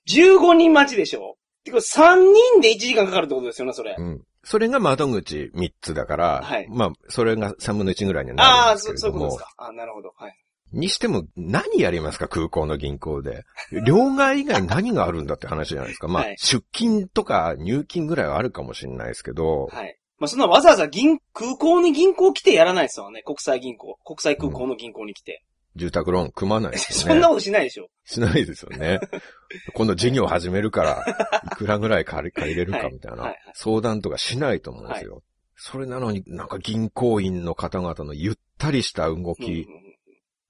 [0.07, 3.95] 15人待ちでしょてか3人で1時間かかるってことですよね、それ。
[3.97, 4.23] うん。
[4.43, 6.67] それが窓口3つだから、はい。
[6.69, 9.53] まあ、それが3分の1ぐらいになるんですけどああ、そういうことですか。
[9.57, 10.13] あなるほど。
[10.15, 10.33] はい。
[10.71, 13.43] にしても、何やりますか空港の銀行で。
[13.85, 16.07] 両替以外何があるんだって話じゃないですか。
[16.07, 19.97] まあ、はい、出金とか入金ぐらいはあるかもしれないですけど、はい。
[20.19, 23.21] まあ、そんなわざわざ銀、空港に銀行来てやらないですよね。
[23.23, 23.97] 国際銀行。
[24.03, 25.43] 国際空港の銀行に来て。
[25.75, 27.13] うん、住宅ローン組まないですよね。
[27.13, 27.89] そんなことしないでしょ。
[28.03, 28.99] しないですよね。
[29.73, 31.05] 今度事業始めるから、
[31.53, 35.13] いくらぐらい借り借りれるかみたいな、相談とかしないと思うんですよ。
[35.13, 35.21] はい、
[35.55, 39.67] それなのになんか銀行員の方々のゆったりした動き、うんうん、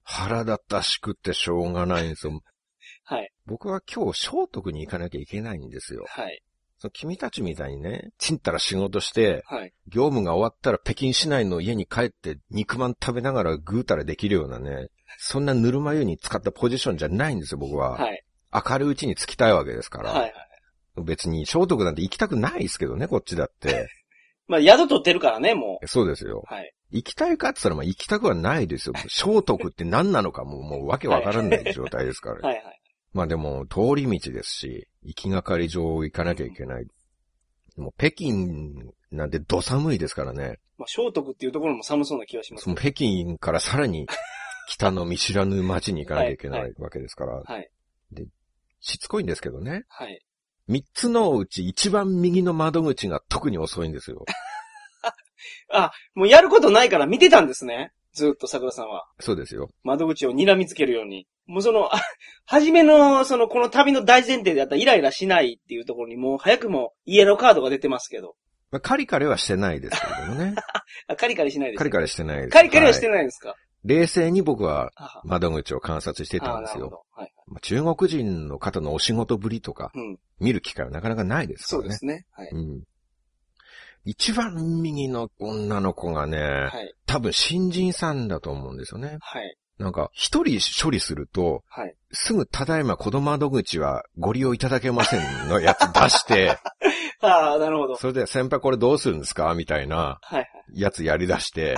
[0.02, 2.40] 腹立たしくってしょうがないんですよ。
[3.04, 3.30] はい。
[3.44, 6.06] 僕は今日、聖徳に行かなきゃいけないんですよ。
[6.08, 6.42] はい。
[6.80, 14.88] その君たちみたいにね、ちんたら仕事して、はい、業務が終わったら北京市内の家に帰って肉まん食べながらぐうたらできるようなね、
[15.18, 17.92] そんなぬるま湯に使ったポジションじゃないんですよ、僕は。
[17.92, 20.10] はい、明るいうちに着きたいわけですから。
[20.10, 20.32] はいはい、
[21.04, 23.88] 別に聖徳なんて行きたくないですけどね、こっちだって。
[24.46, 25.86] まあ、宿取ってるからね、もう。
[25.88, 26.42] そうですよ。
[26.46, 26.72] はい。
[26.90, 28.94] 行きたいかって言ったら、まあ、行きたくはないですよ。
[29.08, 32.48] 聖徳って何なのかも、もうわけわからない状態ですから。
[32.48, 32.77] はいはい。
[33.12, 36.84] まあでも、通り道ですし、行きがかり上行かなきゃいけない。
[36.84, 40.58] でも、北京なんてど寒いですからね。
[40.76, 42.64] まあ、聖徳っていうところも寒そうな気がします、ね。
[42.64, 44.06] その北京からさらに
[44.68, 47.40] 北の見知らぬ街に行かなきゃいけないわけですから。
[47.40, 47.70] はい。
[48.12, 48.26] で、
[48.80, 49.84] しつこいんですけどね。
[49.88, 50.22] はい。
[50.68, 54.26] 三つのうち一番右の窓口が特に遅いんですよ。
[55.72, 57.92] あ、もうやることないから見てたんですね。
[58.12, 59.08] ずっと桜さんは。
[59.20, 59.70] そうですよ。
[59.82, 61.26] 窓口を睨みつけるように。
[61.48, 61.88] もうその、
[62.44, 68.36] はじめの、その、この旅の大前提であったイライラしないっていうところにもう早くもイエローカードが出てますけど。
[68.70, 70.54] まあ、カリカリはしてないですけどもね。
[71.16, 72.50] カリカリしないです、カリカリしてないです。
[72.50, 74.92] カリカリはしてないですか、はい、冷静に僕は
[75.24, 77.06] 窓口を観察してたんですよ。
[77.12, 79.90] はい、まあ、中国人の方のお仕事ぶりとか、
[80.38, 81.84] 見る機会はなかなかないですからね。
[81.84, 82.26] そうですね。
[82.32, 82.48] はい。
[82.52, 82.82] うん。
[84.04, 89.16] 一番右の女の子がね、はい、多分新人さんだと思うんですよね。
[89.20, 89.56] はい。
[89.78, 91.94] なんか、一人処理すると、はい。
[92.12, 96.58] すぐ、ただいま子供窓口はご利用いただけませんのやつ 出して、
[97.20, 97.96] ああ、なるほど。
[97.96, 99.54] それで、先輩これどうするんですか？
[99.54, 100.48] みたいな、はい。
[100.74, 101.76] やつやり出して、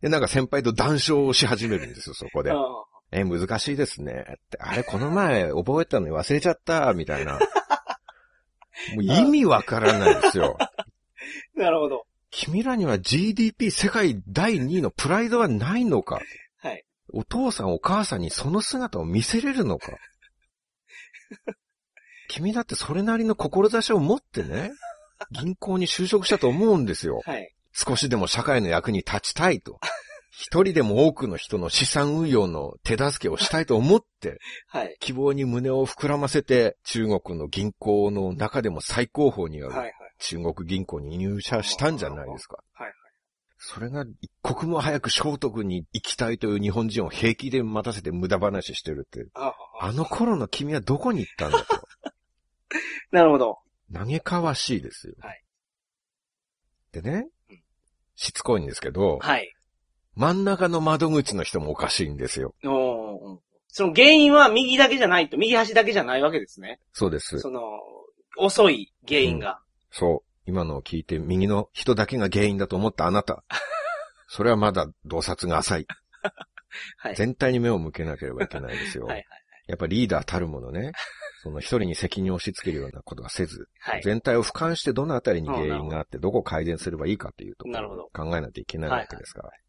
[0.00, 2.52] で、なんか先輩と談笑をし始めるんですよ、そこで。
[3.12, 4.24] え、難しいですね。
[4.28, 7.38] って、あれ、この前覚えたのに忘れちゃった、みたいな。
[8.94, 10.56] もう意味わからないですよ。
[11.54, 12.06] なるほど。
[12.30, 16.24] 君らには GDP 世界第2位のプライドはないのかはい。
[17.12, 19.92] お父さんお母さんにその姿を見せれるのか？
[22.28, 24.70] 君だってそれなりの志を持ってね、
[25.32, 27.20] 銀行に就職したと思うんですよ。
[27.26, 27.52] はい。
[27.72, 29.78] 少しでも社会の役に立ちたいと。
[30.32, 34.96] 一人でも多くの人の資産運用の手助けをしたいと思って、 はい。
[35.00, 42.58] 希望に胸を膨らませて、中国の銀行の中でも最高峰にある、中国銀行に入社したんじゃないですか。
[42.72, 42.92] はい。
[43.62, 49.26] それが一刻も早く聖徳に行きたいという日本人を平気で待たせて無駄話してるって。
[49.34, 51.86] ああの頃の君はどこに行ったんだと。
[53.12, 53.58] なるほど。
[53.92, 55.14] 嘆かわしいですよ。
[55.20, 55.44] はい。
[56.92, 57.28] でね、
[58.16, 59.54] しつこいんですけど、はい。
[60.14, 62.54] 真ん中の窓口の人もおかしいんですよ。
[62.64, 66.80] おその原因は右だけじゃないと、右端だけじゃないわけですね。
[66.94, 67.38] そうです。
[67.40, 67.60] その、
[68.38, 69.50] 遅い原因が。
[69.50, 69.58] うん、
[69.90, 70.29] そう。
[70.50, 73.44] 今のを聞いて右の人だけが原因だと思ったあなた。
[74.26, 75.86] それはまだ洞察が浅い。
[76.98, 77.14] はい。
[77.14, 79.06] 全体に目を向けなければいけないですよ。
[79.06, 79.26] はいはい。
[79.68, 80.92] やっぱリーダーたるものね。
[81.42, 89.48] その一人に責任を押し付けるようなことはせず、はい、全体を俯瞰してどのあたりに原因があって、どこを改善すればいいかというとこ考えないといけないわけですから。
[89.48, 89.60] はいは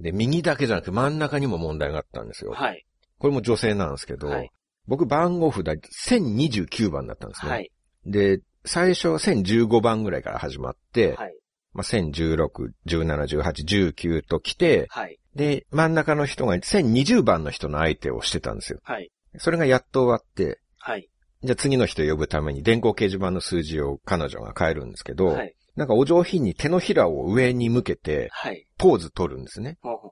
[0.00, 2.52] い、で、右だけじゃなくて真ん中にも問題があったんですよ。
[2.52, 2.86] はい。
[3.18, 4.50] これも女性なんですけど、はい、
[4.86, 7.50] 僕番号札1029番だったんですね。
[7.50, 7.72] はい。
[8.06, 11.34] で、最初は1015番ぐらいから始まって、はい。
[11.72, 15.18] まあ、1016、17、18、19と来て、はい。
[15.34, 18.80] で、真ん中の人が1020番の人の相手をしてたんですよ。
[18.82, 19.10] はい。
[19.38, 21.08] それがやっと終わって、はい。
[21.42, 25.54] じゃあ次の人呼ぶために電光掲示板の数字を彼女が変えるんですけど、はい。
[25.76, 28.66] なんかお上品に手のひらを上に向けて、はい。
[28.76, 29.78] ポーズ取るんですね。
[29.80, 30.10] ほうほう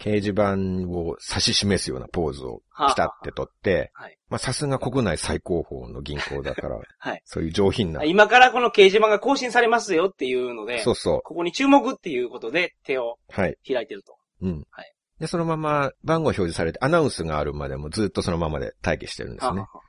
[0.00, 4.16] 掲示板を指し示すようなポーズをピタって取って、はい。
[4.30, 7.22] まあさすが国内最高峰の銀行だから、 はい。
[7.26, 8.02] そういう上品な。
[8.04, 11.20] 今からこの掲示板が更新されますよっていうので、そうそう。
[11.22, 14.16] ここに注目っていうことで手を開いてると。
[14.40, 14.66] うん。
[14.70, 14.92] はい。
[15.20, 19.60] で、そのまま番号表示されてアナウンスがあるまでもずっとそのままで待機してるんですね。
[19.60, 19.82] はは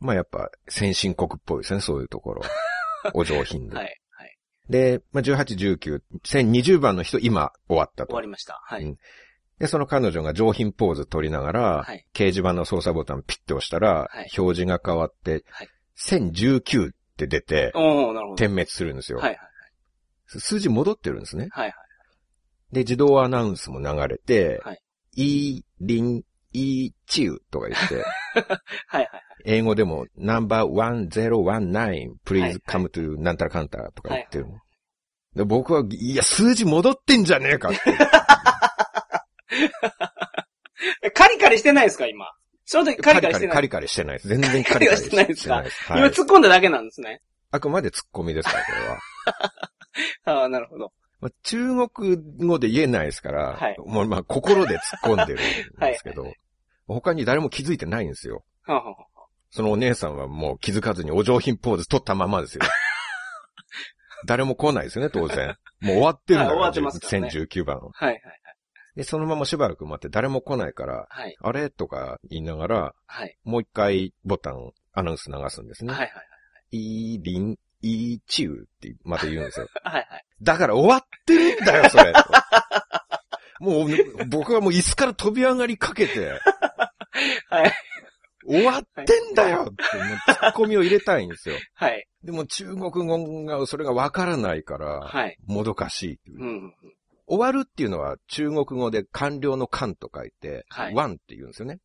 [0.00, 2.42] まあやっぱ先進国っぽいですね、そういうところ。
[3.14, 3.76] お上品で。
[3.76, 4.00] はい。
[4.10, 4.36] はい。
[4.68, 8.08] で、まあ18、19、1020番の人今終わったと。
[8.08, 8.60] 終わりました。
[8.64, 8.84] はい。
[8.84, 8.96] うん、
[9.62, 17.72] で、その彼女が上品ポーズ取りながら、はい、掲示板の操作ボタンピッて押したら、はい、表示が変わって、はい、1019って出て、
[18.36, 19.18] 点滅するんですよ。
[19.18, 19.44] はいはいは
[20.36, 21.46] い、数字戻ってるんですね。
[21.52, 21.74] はいはい
[22.72, 24.82] で、自動アナウンスも流れて、はい。
[25.14, 26.22] イーリン、
[26.52, 27.96] イーチューとか言って、
[28.88, 29.10] はいはい。
[29.44, 34.44] 英語でも、ナンバー1019、please come to なんたらかんたらとか言ってる。
[34.44, 37.78] はいはい、で僕は、いや、数字戻ってんじゃねえかって。
[41.14, 42.26] カリカリしてないですか、今？
[42.64, 43.54] その時カリカリしてない。
[43.54, 44.28] カリカリしてないです。
[44.28, 45.64] 全然カリカリしてないですか？
[45.90, 47.20] 今突っ込んだだけなんですね。
[47.50, 48.98] あくまで突っ込みですから、これは。
[50.40, 50.92] ああ、なるほど。
[51.20, 52.16] まあ、中国
[52.48, 54.82] 語で言えないですから、はい、もうまあ心で突っ
[55.16, 55.36] 込んでるん
[55.80, 56.38] ですけど、 はいはい
[56.88, 58.44] 他に誰も気づいてないんですよ。
[58.64, 58.96] ははは
[59.50, 62.64] そのお姉さんはもう気づかずにお上品ポーズ取ったままですよ。
[64.26, 65.56] 誰も来ないですよね、当然。
[65.80, 67.78] もう終わってるんだから、終わってますから、ね、1019番。
[67.78, 68.41] はいはいはい。
[68.96, 71.70] で、そのまましばらく待って誰も来ないから、はい、あれ？
[71.70, 75.92] とか言いながら、はい、もう一回ボタン、アナウンス流すんですね。
[75.92, 76.26] はいはいはい。
[76.72, 79.68] イーリン、イーチューってまた言うんですよ。
[79.82, 80.24] はいはい。
[80.42, 82.12] だから終わってるんだよ、それ。
[83.60, 86.32] もう、僕はもう椅子から飛び上がりかけて、
[87.48, 87.72] はい。
[88.44, 89.84] 終わってんだよって、
[90.32, 91.56] ツッコミを入れたいんですよ。
[91.74, 92.06] はい。
[92.24, 95.36] でも中国語が、それがわからないから、はい。
[95.46, 96.32] もどかしい。
[96.36, 96.74] うん。
[97.26, 100.94] 終わるっていうのは中国語で完了の完と書いて、はい。
[100.94, 101.78] ワンって言うんですよね。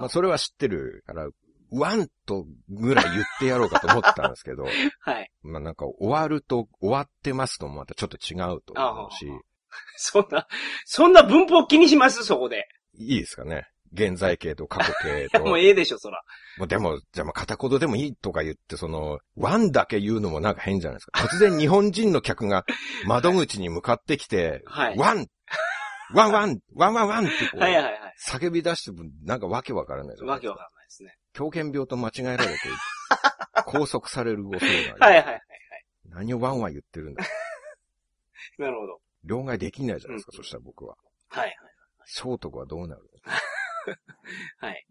[0.00, 1.28] まあ、それは知ってるから、
[1.70, 4.64] ワンとぐらい言ってやろうかと思ったんですけど、
[5.00, 5.30] はい。
[5.42, 9.26] まあなんか終わると終わってますともまたちょっと違うと思うし。
[9.96, 10.48] そんな、
[10.86, 12.24] そんな文法気にします？
[12.24, 12.66] そこで。
[12.94, 13.68] いいですかね。
[13.92, 15.40] 現在形と過去形と。
[15.46, 16.22] もうええでしょ、そら。
[16.58, 21.20] もうでも、じゃあまあ片言でもいいとか言って、その、ワンだけ言うのもなんか変じゃないですか。
[21.20, 22.64] 突然日本人の客が
[23.06, 25.26] 窓口に向かってきて、はい、ワン
[26.12, 31.16] ワンワンワンワンワンってこう、はいはいはい、叫び出してもなんかわけわからないわけわからないですね。
[31.34, 32.54] 狂犬病と間違えられて、
[33.66, 35.00] 拘束される恐れがある。
[35.00, 35.42] はいはいはい。
[36.06, 37.24] 何をワンワン言ってるんだ。
[38.58, 39.00] なるほど。
[39.24, 40.96] 両替できないじゃないですか、うん、そしたら僕は。
[41.28, 41.56] はいはい。
[42.06, 43.02] 承徳はどうなる
[44.58, 44.86] はい。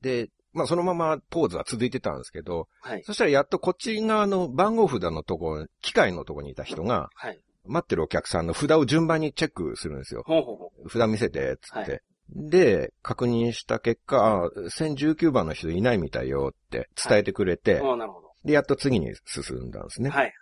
[0.00, 3.02] で、まあそのままポーズは続いてたんですけど、はい。
[3.04, 7.40] そしたらやっとこっち側の番号札のとこ、機械のとこにいた人が、はい。
[7.64, 10.22] 待ってるお客さんの札を順番にチェックするんですよ。
[10.26, 11.90] ほうほうほう札見せて、つって。
[11.90, 18.32] はい、で、確認した結果、1019番の人いないみたいよって伝えてくれて、はい、なるほど。
[18.44, 20.10] で、やっと次に進んだんですね。
[20.10, 20.32] はい。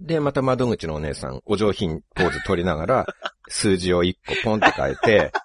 [0.00, 3.06] で、また窓口のお姉さん、お上品ポーズ取りながら、
[3.48, 5.32] 数字を1個ポンって変えて、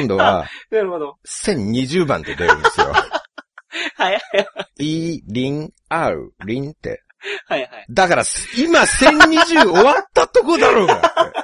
[0.00, 1.18] 今度は、 なるほど。
[1.26, 2.92] 1020番って出るんですよ。
[3.96, 4.20] はい。
[4.78, 7.02] い、りん、ある、りんって。
[7.46, 7.86] はいはい。
[7.90, 8.24] だから、
[8.56, 11.34] 今1020終わったとこだろうが。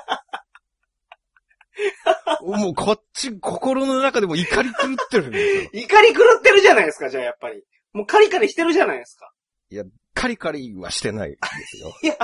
[2.43, 5.83] もうこっち、心の中でも怒り狂ってるんですよ。
[5.85, 7.63] 怒り狂ってるじゃないですか、じゃあやっぱり。
[7.93, 9.33] もうカリカリしてるじゃないですか。
[9.71, 9.85] いや、
[10.15, 11.37] カリカリはしてないで
[11.67, 11.93] すよ。
[12.03, 12.17] いや、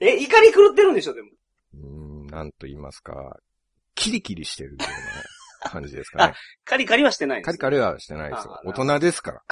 [0.00, 1.30] え、怒り狂ってるんでしょ、でも。
[1.74, 3.36] うん、なんと言いますか、
[3.94, 4.86] キリキリしてるような
[5.64, 6.34] 感じですかね。
[6.64, 8.60] カリカリはしてないです、カリカリはしてないですよ。
[8.64, 9.42] 大人ですから。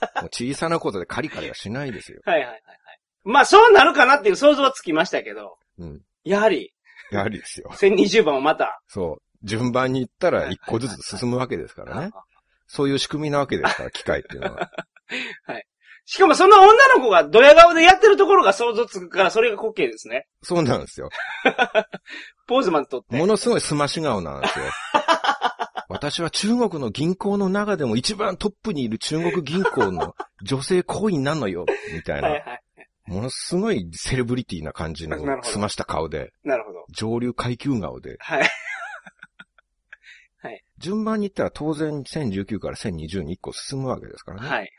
[0.22, 2.20] もう小さなことでカリカリはしないですよ。
[2.24, 2.88] はいはいはいはい。
[3.24, 5.58] まあそうなるかなっていう想像はつきましたけど。
[5.78, 6.00] うん。
[6.24, 6.72] やはり。
[7.10, 7.70] やはりですよ。
[7.72, 8.80] 1020番をまた。
[8.88, 9.22] そう。
[9.42, 12.10] 順番に行ったら一個ずつ進むわけですからね。
[12.66, 14.70] そういう仕組みなわけですから、機械っていうのは。
[15.44, 15.66] はい。
[16.04, 20.26] しかもその女の子がドヤ顔でやってるところが想像つくから、それが滑稽ですね。
[20.42, 21.08] そうなんですよ。
[22.46, 23.16] ポーズまで撮って。
[23.16, 24.64] ものすごいすまし顔なんですよ。
[25.90, 32.28] 私は中国の銀行の中でも一番トップにいる中国銀行の女性行員なのよ、 みたいな。
[32.28, 32.62] はいはい。
[33.06, 36.32] ものすごいセレブリティな感じのすました顔で。
[36.44, 36.86] なるほど。
[36.90, 38.18] 上流階級顔で。
[38.20, 38.48] はい。
[40.42, 40.64] はい。
[40.78, 44.48] 順番に言ったら当然1019から1020に1個進むわけですからね。
[44.48, 44.58] はい。
[44.58, 44.70] はい。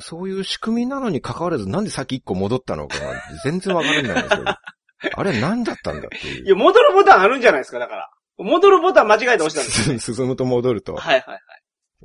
[0.00, 2.96] そういう仕組みなのに関わらずなんでさっき1個戻ったのか
[3.44, 4.44] 全然わからないんですよ。
[5.14, 6.44] あれは何だったんだっていう。
[6.46, 8.10] いや、戻るボタンあるんじゃないですか、だから。
[8.38, 10.94] 戻るボタン間違えて押したんですよ、 進むと戻ると。
[10.94, 11.40] はいはいはい。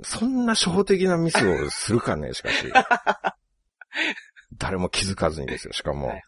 [0.01, 2.71] そんな初歩的なミスをするかね、しかし。
[4.57, 6.07] 誰も気づかずにですよ、しかも。
[6.07, 6.23] はい、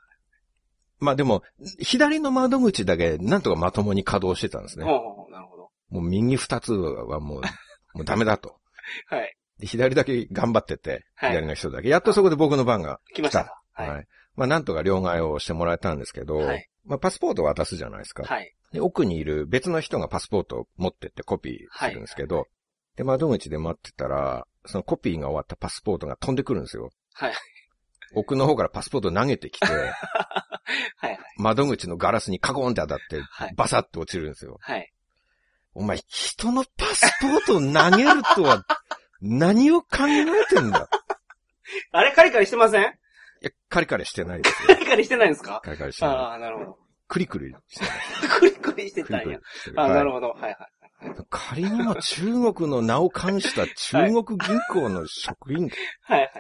[0.99, 1.43] まあでも、
[1.79, 4.85] 左の窓口だけなんとかまともに稼働してたんですね。
[4.85, 5.71] ほうなるほど。
[5.89, 7.41] もう右二つはもう、
[7.97, 8.59] もうダメだと。
[9.07, 9.35] はい。
[9.59, 11.89] で、左だけ頑張ってて、はい、左の人だけ。
[11.89, 13.61] やっとそこで僕の番が来ました。
[13.73, 13.89] はい。
[13.89, 18.23] はい、まあなんとか両替をしてもらえたんですけど、はい、まあパスポートを渡すじゃないですか。
[18.23, 18.53] はい。
[18.71, 22.45] で、奥にいる別の人がパスポートを持ってってコピーするんですけど、はい、
[22.97, 26.89] で、窓口で待ってたら、そのコピーが終わったパスポートが飛んでくるんですよ。
[27.13, 27.33] はい。
[28.13, 29.93] 奥の方からパスポート投げてきて、は い
[30.97, 31.19] はい。
[31.37, 33.21] 窓口のガラスにカゴンって当たって、
[33.55, 34.57] バサッと落ちるんですよ。
[34.61, 34.91] はい。
[35.73, 38.65] お前、人のパスポートを投げるとは、
[39.21, 40.89] 何を考えてんだ？
[41.91, 42.83] あれ、カリカリしてません？
[42.83, 42.85] い
[43.45, 44.67] や、カリカリしてないですよ。
[44.69, 45.61] カリカリしてないんですか？
[45.63, 46.15] カリカリしてない。
[46.15, 46.77] ああ、なるほど。
[47.07, 47.93] クリクリしてない。
[48.39, 49.37] クリクリしてたんや。
[49.77, 50.29] ああ、なるほど。
[50.29, 50.55] はいはい。
[51.29, 55.69] 仮にも中国の名を冠した中国銀行の職員。
[56.01, 56.31] はいはい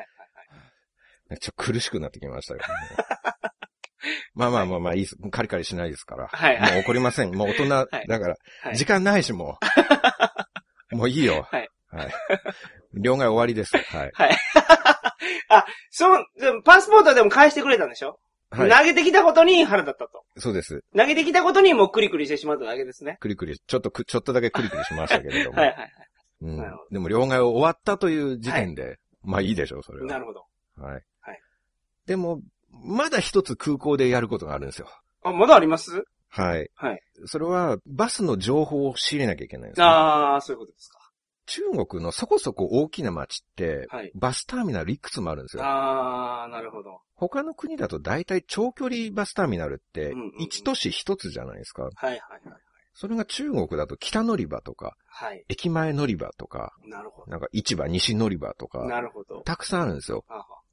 [1.29, 1.39] はい。
[1.39, 2.61] ちょっと苦しくなってきましたよ。
[4.35, 5.17] まあまあまあまあいいです。
[5.31, 6.27] カリカリしないですから。
[6.27, 6.71] はい、はい。
[6.73, 7.35] もう怒りません。
[7.35, 7.85] もう大人、だ
[8.19, 8.35] から、
[8.75, 9.57] 時間ないしも
[10.91, 10.95] う。
[10.95, 11.47] もういいよ。
[11.51, 11.69] はい。
[11.91, 12.13] はい。
[12.93, 13.75] 両替終わりです。
[13.77, 14.11] はい。
[14.13, 14.37] はい。
[15.49, 16.25] あ、その、
[16.63, 18.19] パスポートでも返してくれたんでしょ？
[18.51, 18.69] はい。
[18.69, 20.23] 投げてきたことに腹立ったと。
[20.37, 20.83] そうです。
[20.95, 23.17] 投げてきたことにもうクリクリしてしまっただけですね。
[23.19, 25.57] クリクリ、ちょっとく、 ちょっとだけクリクリしましたけれども。
[25.57, 25.91] はいはいはい。
[26.41, 26.79] うん。
[26.91, 30.05] でも両替終わったという時点で、はい、まあいいでしょう、それは。
[30.07, 30.45] なるほど。
[30.77, 31.03] はい。
[31.21, 31.41] はい。
[32.05, 34.87] でも、まだ一つ空港でやることがあるんですよ。
[35.23, 36.03] あ、まだあります？
[36.29, 36.69] はい。
[36.75, 37.01] はい。
[37.25, 40.99] それは、バスの情報を仕入れなきゃいけないんです、ね、ああ、そういうことですか。
[41.45, 45.63] 中国のそこそこ大きな街って、はい、バスターミナルいくつもあるんですよ。
[45.63, 47.01] ああ、なるほど。
[47.15, 51.83] 他の国だと大体長距離バスターミナルって、一都市一つじゃないですか。
[51.83, 52.59] はいはいはい。
[52.93, 57.31] それが中国だと北乗り場とか、はい、駅前乗り場とか、なるほど。
[57.31, 59.41] なんか市場西乗り場とか、なるほど。
[59.41, 60.23] たくさんあるんですよ。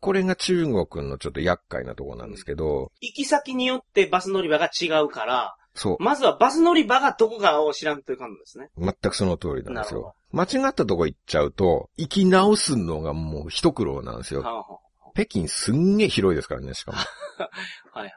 [0.00, 6.02] これが中国のちょっと厄介なところなんですけど、うん、行き先によってバス乗り場が違うから、そう。
[6.02, 8.70] まずはバス乗り場がどこかを知らんといかんのですね。
[8.78, 10.14] 全くその通りなんですよ。
[10.32, 14.42] 間違ったとこ行っちゃうと、行き直すのがもう一苦労なんですよ。
[14.42, 14.64] はあは
[15.06, 16.98] あ、北京すんげえ広いですからね、しかも。
[17.92, 18.12] はいはい。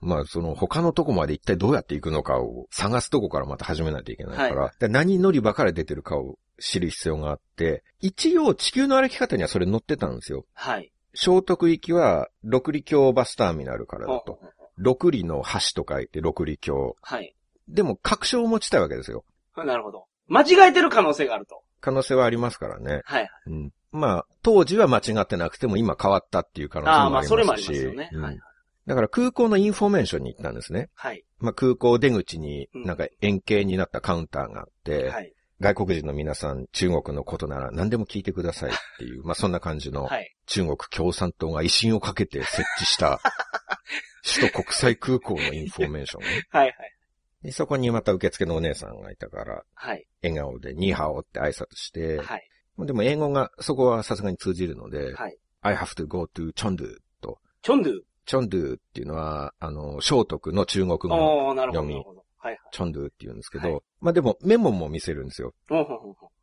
[0.00, 10.44] まあ、その他のとこまで一体どうやって行くのかを探すとこからまた始めないといけないから、はい、何乗り場から出てるかを知る必要があって、一応地球の歩き方にはそれ乗ってたんですよ。
[10.54, 10.92] はい。
[11.14, 14.38] 聖徳行きは、六里橋バスターミナルからだと。
[14.78, 16.96] 六里の橋と書いて六里橋。
[17.02, 17.34] はい。
[17.68, 19.24] でも、確証を持ちたいわけですよ。
[19.56, 20.06] なるほど。
[20.28, 21.62] 間違えてる可能性があると。
[21.80, 23.02] 可能性はありますからね。
[23.04, 23.28] はい。
[23.46, 23.72] うん。
[23.90, 27.28] まあ、当時は間違ってなくても今変わったっていう可能性もありますし。
[27.28, 28.10] ああ、まあそれもありますよね。
[28.12, 28.38] うん、はい。
[28.86, 30.88] だから空港のインフォメーションに行ったんですね。
[30.94, 31.24] はい。
[31.38, 35.32] まあ空港出口になんか円形になったカウンターがあって、はい。
[35.60, 40.08] 外国人の皆さん、中国のことなら何でも聞いてくださいっていう、まあそんな感じの、
[40.46, 43.20] 中国共産党が威信をかけて設置した、
[44.22, 46.46] 首都国際空港のインフォメーション、ね。
[46.50, 46.94] はいはい。
[47.42, 50.06] で、そこにまた受付のお姉さんがいたから、はい。
[50.22, 52.48] 笑顔でニーハオって挨拶して、はい。
[52.78, 55.36] でも英語が、そこはさすがに通じるので、はい。
[55.60, 57.38] I have to go to Chengde と。
[57.62, 61.08] チョンドゥチョンドゥっていうのは、あの、聖徳の中国語
[61.54, 62.04] の読み。
[62.40, 65.54] はい、チョンドゥって言うんですけど、はい、まあでもメモも見せるんですよ。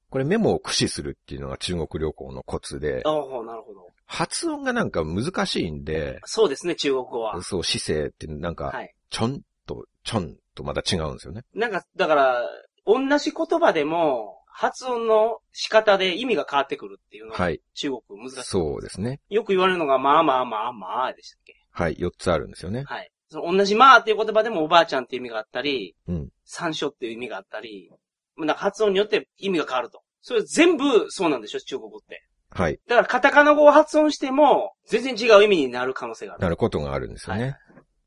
[0.09, 3.89] これメモを駆使するっていうのが中国旅行のコツで、なるほど。
[4.05, 7.41] 発音がなんか難しいんで、そうですね、中国語は。
[7.41, 11.43] そう、姿勢ってなんか、はい、チョンとチョンとまた違うんですよね。
[11.53, 12.49] なんか、だから、
[12.85, 19.19] 同じ言葉でも、発音の仕方で意味が変わってくるっていうのが、中国難しい、そうですね。
[19.27, 21.55] よく言われるのが、まあまあまあまあでしたっけ？
[21.71, 22.83] はい、4つあるんですよね。
[22.85, 23.11] はい。
[23.29, 26.29] その同じまあっていう言葉でもおばあちゃんっていう意味があったり、うん。
[26.45, 27.91] 山椒っていう意味があったり、
[28.37, 30.01] なんか発音によって意味が変わると。
[30.21, 32.23] それ全部そうなんでしょ中国語って。
[32.49, 32.79] はい。
[32.87, 36.41] だからカタカナ語を発音しても、全然違う意味になる可能性がある。
[36.41, 37.43] なることがあるんですよね。
[37.43, 37.57] はい、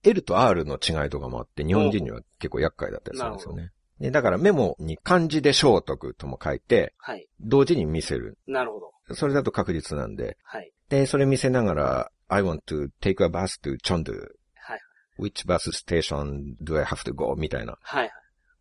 [0.04, 3.70] L と R の違いとかもあって、日本人には結構厄介だったりするんですよね。
[4.00, 7.26] で、だからメモに漢字で聖徳とも書いて、はい。
[7.40, 8.38] 同時に見せる。
[8.46, 9.14] なるほど。
[9.14, 10.36] それだと確実なんで。
[10.44, 10.72] はい。
[10.88, 14.12] で、それ見せながら、I want to take a bus to Chengdu.
[14.56, 14.80] はい。
[15.18, 17.34] Which bus station do I have to go?
[17.36, 17.76] みたいな。
[17.80, 18.10] はい。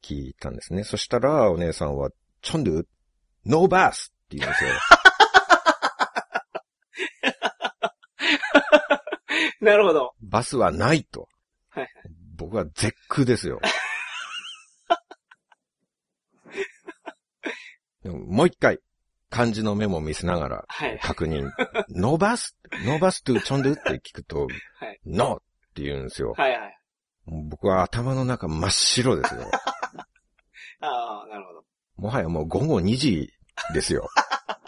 [0.08, 0.86] 聞いたんですね。
[0.86, 2.86] そしたら、お姉さんは、Chengdu?
[3.44, 3.90] No bus!
[3.90, 3.94] っ
[4.30, 4.72] て言うんですよ。
[9.60, 10.14] なるほど。
[10.22, 11.28] バスはないと。
[11.72, 11.90] はい。
[12.38, 13.60] 僕は絶句ですよ。
[18.06, 18.80] もう一回、
[19.30, 20.66] 漢字のメモを見せながら、
[21.02, 21.44] 確認。
[21.44, 21.54] はい、
[21.90, 22.56] 伸ばす、
[22.86, 25.40] 伸ばすとちょんでって聞くと、はい、ノっ
[25.74, 26.34] て言うんですよ。
[26.38, 26.80] はいはい。
[27.50, 29.52] 僕は頭の中真っ白ですよ。
[30.80, 31.64] ああ、なるほど。
[31.98, 33.34] もはやもう午後2時
[33.74, 34.08] ですよ。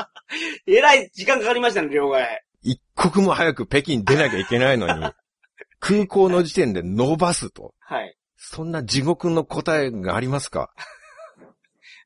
[0.67, 2.25] えらい時間かかりましたね、両替。
[2.61, 5.11] 一刻も早く北京出なきゃいけないのに、
[5.79, 7.73] 空港の時点で伸ばすと。
[7.79, 8.15] はい。
[8.35, 10.71] そんな地獄の答えがありますか？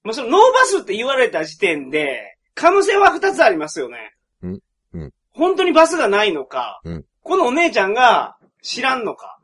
[0.03, 4.13] まあ、そのノーバスって言われた時点で、可能性は二つありますよね。
[4.41, 4.59] うん。
[4.93, 5.13] うん。
[5.31, 7.05] 本当にバスがないのか、うん。
[7.21, 9.39] このお姉ちゃんが知らんのか。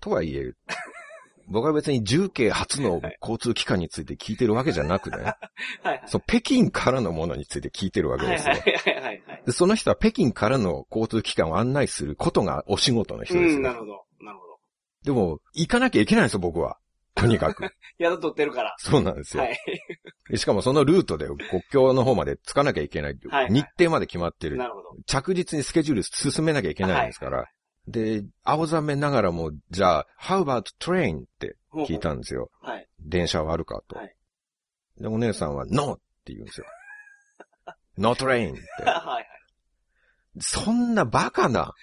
[0.00, 0.52] とはいえ、
[1.50, 5.16] 僕は別に重慶初の交通機関について聞いてるわけじゃなくね。
[5.18, 5.36] はい
[5.82, 8.54] はい、そう、北京からのものについて聞いてるわけですよ。
[8.54, 13.56] はいはいはい、はい、その人は北京からの交通機関を案内することがお仕事の人ですよ。
[13.56, 14.04] うん、なるほど。
[14.20, 14.58] なるほど。
[15.04, 16.78] でも、行かなきゃいけないんですよ、僕は。
[17.14, 17.68] とにかく。
[18.00, 18.74] 宿取ってるから。
[18.78, 19.42] そうなんですよ。
[19.42, 20.38] はい。
[20.38, 24.56] しかもそのルートで国境の方まで着かなきゃいけないはいはい、日程まで決まってる。
[24.56, 24.96] なるほど。
[25.06, 27.38] 着実にスケジュール進めなきゃいけないんですから。
[27.38, 27.46] はい、
[27.90, 31.20] で、青ざめながらも、じゃあ、how about train?
[31.20, 32.50] って聞いたんですよ。
[32.60, 32.88] はい。
[33.00, 33.96] 電車はあるかと。
[33.96, 34.14] はい。
[34.98, 35.94] で、お姉さんは no!
[35.94, 36.66] って言うんですよ。
[37.96, 38.52] no train!
[38.52, 38.60] って。
[38.84, 39.26] はいはい。
[40.38, 41.74] そんなバカな。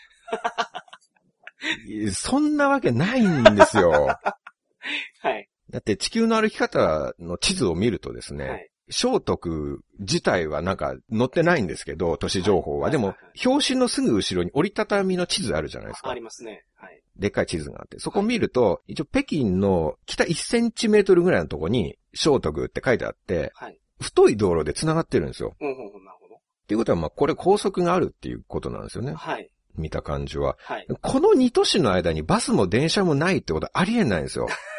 [2.13, 4.07] そんなわけないんですよ。
[5.19, 5.49] はい。
[5.69, 12.83] だって地球の歩き方の地図を見るとですね、はい、聖徳自体はなんか載ってないんですけど、都市情報は。
[12.83, 13.15] はい、でも、
[13.45, 16.09] 表紙のすぐ後ろに折りたたみの地図あるじゃないですか。
[16.09, 16.65] ありますね。
[16.75, 17.01] はい。
[17.17, 25.55] でっかい地図があって、そこを見ると、一応北京の北1センチメートルぐらいのとこに、聖徳って書いてあって、はい、太い道路で繋がってるんですよ。
[25.59, 25.75] うん、うん、
[26.05, 26.35] なるほど。
[26.35, 29.13] っていうことは、まあ、これ高速があるっていうことなんですよね。
[29.13, 29.49] はい。
[29.75, 30.57] 見た感じは。
[30.59, 30.87] はい。
[31.01, 34.47] この2都市の間にバスも電車もないってことはありえないんですよ。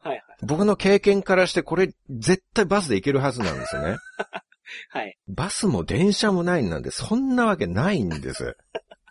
[0.00, 0.22] はいはい。
[0.42, 3.96] 僕の経験からしてこれ絶対バスで行けるはずなんですよね。
[4.90, 5.18] はい。
[5.28, 8.56] バスも電車もないなんでそんなわけないんです。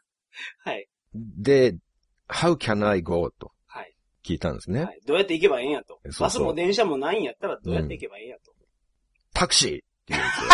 [0.63, 0.87] はい。
[1.13, 1.75] で、
[2.27, 3.31] how can I go?
[3.31, 3.51] と。
[3.65, 3.95] はい。
[4.23, 5.01] 聞いたんですね、はい。
[5.05, 5.99] どうやって行けばいいんやと。
[6.05, 8.51] そうそうバスも電車もないんやったらどうやって行けばいいんやと。
[8.51, 8.57] うん、
[9.33, 10.49] タクシーって言うんですよ。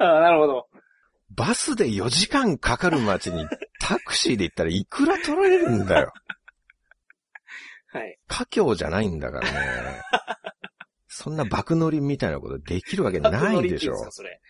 [0.06, 0.68] ああ、なるほど。
[1.30, 3.46] バスで4時間かかる街に
[3.80, 6.12] タクシーで行ったらいくら取られるんだよ。
[7.92, 8.18] はい。
[8.28, 10.02] 家境じゃないんだからね。
[11.08, 13.92] そんな爆乗りみたいなことできるわけないでしょ。
[13.92, 14.40] 爆乗りってそれ。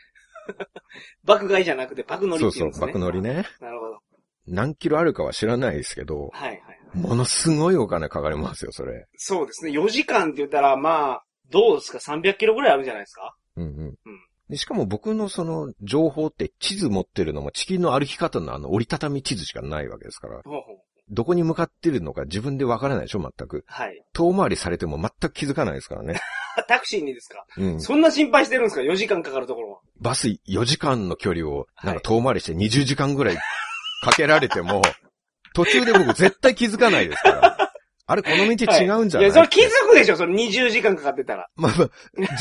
[1.25, 2.81] 爆買いじゃなくて爆乗りって言うんですね。
[2.81, 3.47] そうそう、爆乗りね。
[3.61, 3.99] なるほど。
[4.47, 6.63] 何キロあるかは知らないですけど、はいはい、
[6.95, 9.07] ものすごいお金かかりますよ、それ。
[9.17, 9.71] そうですね。
[9.71, 13.37] 4時間って言ったら、まあ、どうですか ?300 キロぐらいあるんじゃないですか？
[13.57, 13.99] うんうん。
[14.05, 20.41] うんでしかも僕のその情報って地図持ってるのも地球の歩き方のあの折りたたみ地図しかないわけですから。
[20.43, 20.79] ほうほう
[21.11, 23.65] どこに向かってるのか自分でわからないでしょ、全く。
[23.67, 24.03] はい。
[24.13, 26.21] 遠回りされても全く気づかないですからね。
[26.69, 27.45] タクシーにですか？
[27.57, 27.81] うん。
[27.81, 29.79] そんな心配してるんですか ?4 時間かかるところは。
[30.01, 34.83] バス4時間の距離を、なんか遠回りして20時間ぐらいかけられても、
[35.55, 37.57] 途中で僕絶対気づかないですから。
[38.07, 41.49] あれ、この道違うんじゃない、はい、いや、それ気づくでしょその20時間かかってたら。
[41.55, 41.89] まあまあ、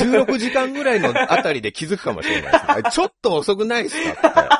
[0.02, 2.48] 16時間ぐらいのあたりで気づくかもしれな
[2.78, 4.30] いです、ちょっと遅くないですか？
[4.30, 4.59] っ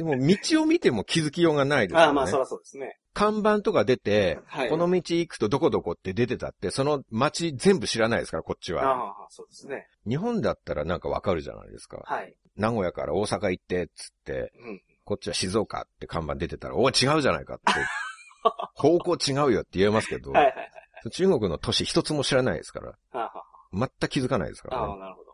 [0.00, 2.04] でも、道を見ても気づきようがないですよね。
[2.06, 2.96] ああ、まあ、そらそうですね。
[3.12, 8.82] 看板とか出て、はい、この道行くとどこどこって出てたって、その街全部知らないですから、こっちは。
[8.82, 9.88] ああ、そうですね。
[10.08, 12.00] 日本だったらなんかわかるじゃないですか。
[12.02, 12.34] はい。
[12.56, 17.64] 名古屋から大阪行って、つって、うん、こっちは静岡って看板出てたら、お違うじゃないかって。
[18.74, 20.62] 方向違うよって言えますけど、はいはいは
[21.04, 22.94] い、中国の都市一つも知らないですから。
[23.10, 24.82] はは全く気づかないですから、ね。
[24.82, 25.29] ああ、なるほど。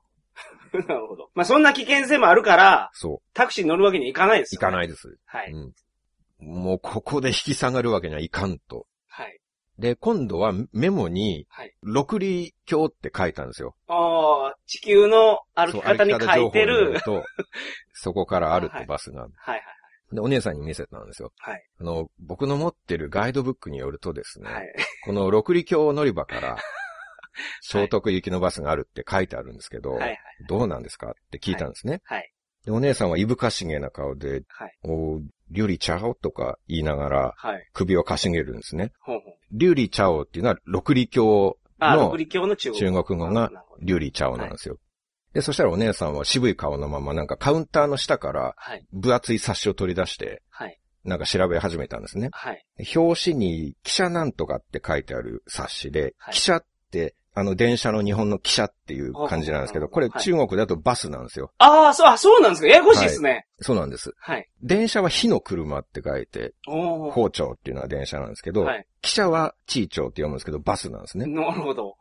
[0.88, 1.30] なるほど。
[1.34, 3.28] まあ、そんな危険性もあるから、そう。
[3.34, 4.66] タクシーに乗るわけにはいかないですよ、ね。
[4.66, 5.18] 行かないです。
[5.24, 5.74] はい、うん。
[6.38, 8.86] もうここで引き下がるわけにはいかんと。
[9.08, 9.40] はい。
[9.78, 11.74] で、今度はメモに、はい。
[11.82, 13.74] 六里橋って書いたんですよ。
[13.88, 17.00] ああ、地球の歩き方に書いてる。
[17.04, 17.24] と、
[17.92, 19.22] そこからあるってバスが。
[19.22, 19.64] はい、はい、はい。
[20.12, 21.32] で、お姉さんに見せたんですよ。
[21.38, 21.64] はい。
[21.80, 24.74] あの、僕の持ってるガイドブックによるとですね、はい。
[25.04, 26.56] この六里橋乗り場から、
[27.60, 30.18] 聖徳行きのバスがあるって書いてあるんですけど、はい、はい、
[30.48, 32.00] どうなんですかって聞いたんですね。
[32.04, 32.32] はい。
[32.64, 34.74] で、お姉さんはいぶかしげな顔で、はい。
[34.84, 35.20] お
[35.50, 37.68] リュウリチャオとか言いながら、はい。
[37.72, 38.92] 首をかしげるんですね。
[39.00, 39.34] ほうほう。
[39.52, 44.74] リュウリチャオっていうのは、六里橋の、六里橋の中国語が、リュウリチャオなんですよ。
[44.74, 44.80] はい
[45.36, 48.56] で、そしたらお姉さんは渋い顔のままなんかカウンターの下から、
[48.94, 50.80] 分厚い冊子を取り出して、はい。
[51.04, 52.30] なんか調べ始めたんですね。
[52.32, 52.64] はい。
[52.96, 61.52] 表紙に、記者なんとかって書いてある冊子で、はい、記者ってあの、電車の日本の汽車っていう感じなんですけど、これ中国だとバスなんですよ。
[61.58, 62.68] ああ、そう、あ、そうなんですか？
[62.68, 63.44] ややこしいですね、はい。
[63.60, 64.14] そうなんです。
[64.18, 64.48] はい。
[64.62, 71.26] 電車は火の車って書いて、包丁っていうのは電車なんですけど、はい、汽車はチーチョウって読むんですけど、バスなんですね。
[71.26, 71.94] なるほど。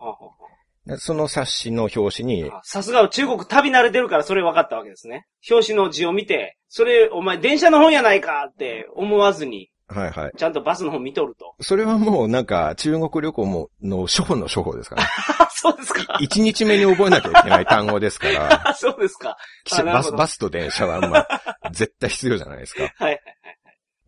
[0.99, 2.51] その冊子の表紙に。
[2.63, 5.25] さすが中国旅慣れてるからそれ分かったわけですね。
[5.49, 10.31] 表紙の字を見て、それお前電車の本やないかって思わずに、はいはい。
[10.35, 11.55] ちゃんとバスの方見とると。
[11.59, 15.09] それはもうなんか中国旅行もの初歩の初歩ですからね。
[15.51, 16.17] そうですか。
[16.19, 18.73] 一日目に覚えなきゃいけない単語ですから。
[18.73, 19.37] そうですか。
[19.85, 22.83] バス、バスと電車はまあ、絶対必要じゃないですか。
[22.83, 23.21] はいはいはい。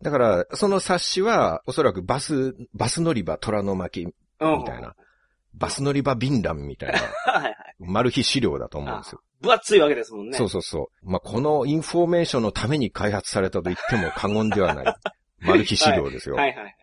[0.02, 4.12] だから、その冊子は、おそらくバス、バス乗り場虎の巻み
[4.64, 4.94] たいな、
[5.54, 6.98] バス乗り場便覧みたいな、
[7.32, 7.56] はいはい。
[7.78, 9.20] マル秘資料だと思うんですよ。
[9.40, 10.36] 分厚いわけですもんね。
[10.36, 11.10] そうそうそう。
[11.10, 14.94] まあ、このインフォメーションのために開発されたと言っても過言ではない。
[15.40, 16.36] マル秘資料ですよ。
[16.36, 16.76] はい、はい、はい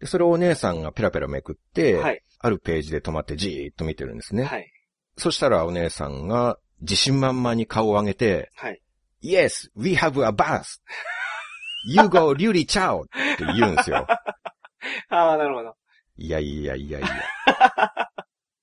[0.00, 4.44] で、それをお姉さんがペラペラめくって、はい、あるページで止まってじーっと見てるんですね。
[4.44, 4.70] はい。
[5.16, 8.80] そしたらお姉さんが自信満々に顔を上げて、はい。
[9.22, 14.06] Yes, we have a bus!You go, リュリチャオって言うんですよ。
[15.10, 15.74] ああ、なるほど。
[16.16, 17.08] いやいやいやいや。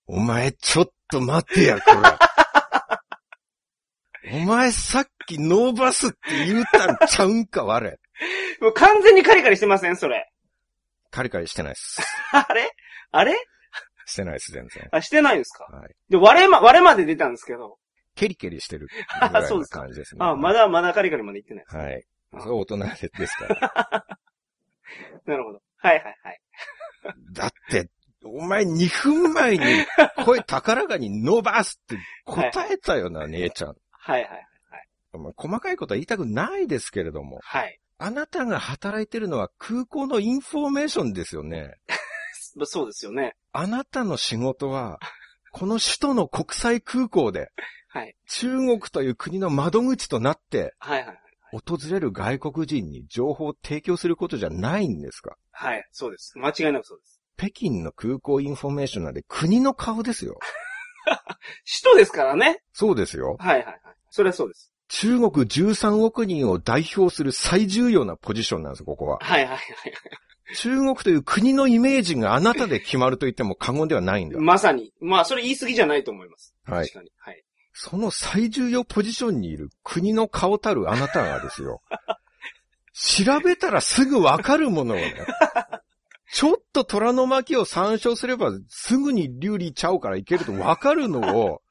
[0.08, 1.98] お前ちょっと待てや、これ。
[4.42, 8.00] お前さっきノーバスって言うたんちゃうんか、我。
[8.62, 9.96] もう完全にカリカリしてません？
[9.98, 10.30] それ。
[11.12, 12.02] カリカリしてないです。
[12.32, 12.72] あれ？
[13.12, 13.36] あれ？
[14.06, 14.88] してないです、全然。
[14.92, 15.66] あ、してないですか？
[15.66, 15.96] はい。
[16.10, 17.78] で、割れま、割れまで出たんですけど。
[18.16, 20.20] ケリケリしてる ぐらいの感じですね。
[20.24, 21.84] あ、まだ、まだカリカリまで行ってないです、ね。
[21.84, 22.06] はい。
[22.42, 24.06] それ大人ですから。
[25.26, 25.62] なるほど。
[25.78, 26.40] はいはいはい。
[27.34, 27.90] だって、
[28.24, 29.66] お前2分前に
[30.26, 33.76] 声高らかに伸ばすって答えたよな、はい、姉ちゃん。
[33.92, 35.34] はいはいはい。
[35.36, 37.40] 細かいことは言いたくないですけれども。
[37.44, 37.80] はい。
[37.98, 41.76] あなたが働いてるのは空港のインフォメーションですよね。
[42.66, 43.36] そうですよね。
[43.52, 45.00] あなたの仕事は、
[45.52, 47.50] この首都の国際空港で、
[47.88, 48.16] はい。
[48.28, 51.20] 中国という国の窓口となって、はいはいはい。
[51.52, 55.38] 訪れる外国人に情報を提供することじゃないんですか？
[55.52, 56.38] はい、そうです。
[56.38, 57.22] 間違いなくそうです。
[57.38, 60.38] 北京の空港インフォメーションなんで国の顔ですよ。
[61.84, 62.62] 首都ですからね。
[62.74, 63.38] そうですよ。
[63.40, 63.80] はいはいはい。
[64.10, 64.74] それはそうです。
[64.88, 69.20] 中国13億人を代表する最重要なポジションなんです、ここは。
[69.22, 69.62] はいはいはい。
[70.56, 74.40] 中国という国のイメージがあなたで決まると言っても過言ではないんだ。
[74.40, 74.94] まさに。
[75.00, 76.54] まあ、それ言い過ぎじゃないと思います。
[76.66, 76.88] はい。
[76.88, 77.12] 確かに。
[77.18, 77.44] はい。
[77.74, 81.82] その最重要ポジションにいる国の顔たるあなたがですよ。
[82.94, 85.16] 調べたらすぐわかるものをね。
[86.32, 91.62] ちょっと虎の巻を参照すればすぐに竜理ちゃうからいけるとわかるのを、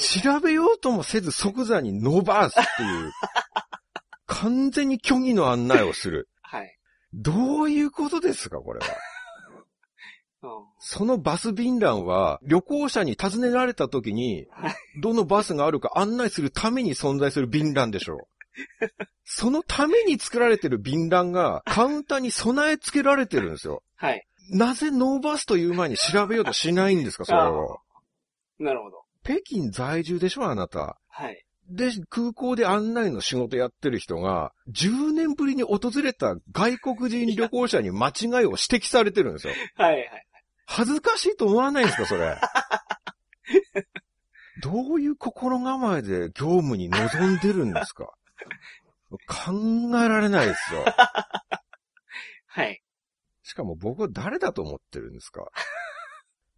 [0.00, 3.12] 調べようともせず即座に伸ばすっていう、
[4.26, 6.28] 完全に虚偽の案内をする。
[6.42, 6.78] はい。
[7.12, 8.86] どういうことですか、これは。
[10.78, 14.46] そのバス便欄は、旅行者に尋ねられた時に、
[15.02, 18.18] どのバスがあるか案内するために存在する便欄でしょう。
[19.24, 23.82] そのために作られてる便欄が、カウンターに備え付けられてるんですよ。
[23.96, 24.26] はい。
[24.50, 27.80] なぜノーバスという前に調べようとしないんですか、それを。
[28.58, 28.99] なるほど。
[29.22, 30.98] 北京在住でしょ、あなた。
[31.08, 31.44] はい。
[31.68, 39.54] で、空港で案内の仕事やってる人が、10年ぶりに訪れた外国人旅行者に間違いを指摘されてるんですよ。
[39.76, 40.26] はいはい。
[40.66, 42.36] 恥ずかしいと思わないんですか、それ？
[44.62, 48.12] どういう心構えで業務に臨んでるんですか？
[49.26, 49.52] 考
[49.98, 50.84] えられないですよ。
[52.46, 52.82] はい。
[53.42, 55.48] しかも僕は誰だと思ってるんですか？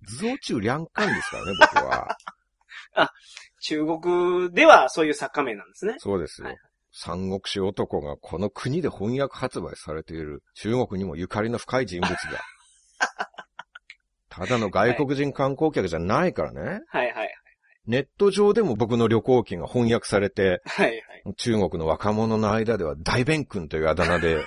[0.07, 2.17] 図像中両官ですからね、僕は。
[2.95, 3.11] あ、
[3.61, 5.95] 中国ではそういう作家名なんですね。
[5.99, 6.49] そうですよ。
[6.49, 6.57] はい、
[6.93, 12.19] 三国志男がこの国で翻訳発売されている中国にもゆかりの深い人物が。
[14.29, 16.61] ただの外国人観光客じゃないからね。
[16.89, 17.35] はいはいはい。
[17.87, 24.45] ネット上でも僕の旅行記が翻訳されて、はいはい、中国の若者の間では大弁君というあだ名で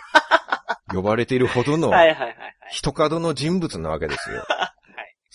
[0.93, 1.91] 呼ばれているほどの
[2.71, 4.45] 人角の人物なわけですよ。
[4.47, 4.74] はい。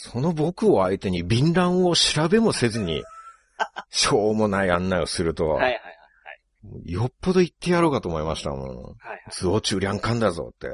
[0.03, 3.05] その僕を相手に敏乱を調べもせずに、
[3.90, 5.57] しょうもない案内をするとは。
[5.57, 6.90] はいはいはい。
[6.90, 8.61] よっぽど言ってやろうかと思いましたもん。
[8.61, 9.22] はいはい。
[9.30, 10.68] 図中中良艦だぞって。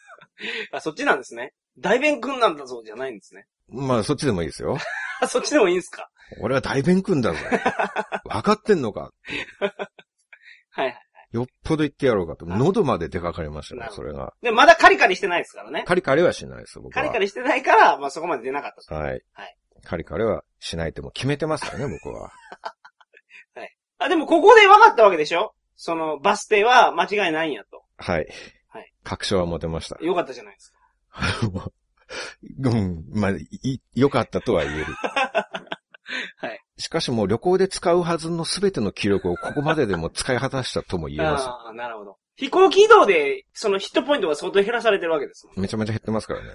[0.72, 1.54] あ、そっちなんですね。
[1.78, 3.46] 大弁君なんだぞじゃないんですね。
[3.68, 4.76] まあ、そっちでもいいですよ。
[5.28, 6.10] そっちでもいいんですか？
[6.40, 7.38] 俺は大弁君だぞ。
[8.24, 9.12] 分かってんのか
[9.60, 11.02] はいはい。
[11.32, 12.44] よっぽど言ってやろうかと。
[12.46, 14.34] 喉まで出かかりましたね、それが。
[14.42, 15.84] で、まだカリカリしてないですからね。
[15.86, 17.02] カリカリはしないです、僕は。
[17.02, 18.94] カリカリしてないから、まあそこまで出なかった。
[18.94, 19.22] はい。
[19.32, 19.56] はい。
[19.84, 22.30] カリカリはしないっても決めてますからね、 僕は。
[23.54, 23.76] はい。
[23.98, 25.54] あ、でもここで分かったわけでしょ？
[25.74, 27.82] その、バス停は間違いないんやと。
[27.96, 28.26] はい。
[28.68, 28.92] はい。
[29.02, 29.96] 確証は持てました。
[30.04, 30.78] よかったじゃないですか。
[32.64, 34.84] うん、まあ、い、よかったとは言える。
[36.36, 36.61] はい。
[36.78, 41.46] しかしもう旅行で使うはずのすべての記録をここまででも使い果たしたとも言えます。
[41.46, 42.16] ああ、なるほど。
[42.36, 46.48] 飛行機移動で、そのヒットポイントが相当減らされてるわけです めちゃめちゃ減ってますからね。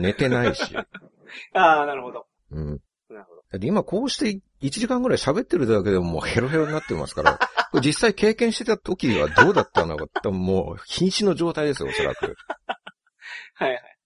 [0.00, 0.74] 寝てないし。
[1.52, 2.26] ああ、なるほど。
[2.50, 2.80] うん。
[3.10, 3.42] なるほど。
[3.60, 7.38] 今こうして1時間ぐらい喋ってるだけでももうヘロヘロになってますから、
[7.80, 12.34] 実際経験してた時はどうだったのか、もう瀕死の状態ですよ、おそらく。
[13.54, 13.98] はいはい。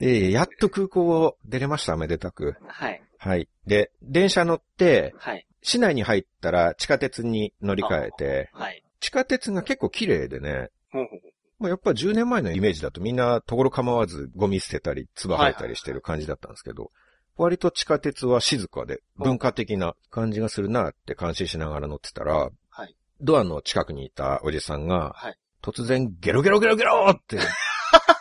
[0.00, 2.56] ええー、やっと空港を出れました、めでたく。
[2.66, 3.02] はい。
[3.24, 3.48] はい。
[3.66, 5.46] で、電車乗って、はい。
[5.62, 8.84] 市内に入ったら地下鉄に乗り換えて、はい。
[9.00, 11.20] 地下鉄が結構綺麗でね、ほうほう
[11.58, 16.90] まあ、やっぱ10年前のイメージだとみんなところ構わずゴミ捨てたり、唾吐いたりしてる感じだったんですけど、
[17.38, 27.38] 割と地下鉄は静かで文化的な感じがするなって感心しながら乗ってたら、はい、ドアの近くにいたおじさんが、はい、突然ゲロゲロゲロゲロって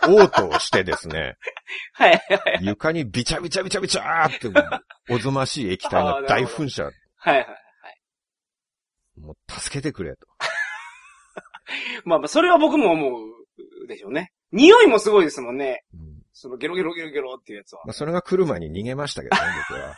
[0.07, 1.37] 嘔吐をしてですね。
[1.93, 2.17] はい、は
[2.61, 2.65] い。
[2.65, 6.83] 床にビチャビチャビチャビチャーって、おぞましい液体が大噴射。
[6.83, 9.19] はい、はい、はい。
[9.19, 10.27] もう、助けてくれと。
[12.05, 14.31] まあまあ、それは僕も思うでしょうね。
[14.51, 15.83] 匂いもすごいですもんね。
[15.93, 17.81] うん、そのゲロゲロゲロゲロっていうやつは。
[17.85, 19.95] まあ、それが来る前に逃げましたけどね、 僕は。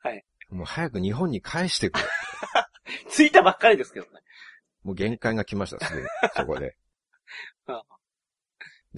[0.00, 0.24] はい。
[0.50, 2.06] もう早く日本に返してくれ。
[3.10, 4.20] 着いたばっかりですけどね。
[4.82, 6.06] もう限界が来ました、すぐに。
[6.34, 6.76] そこで。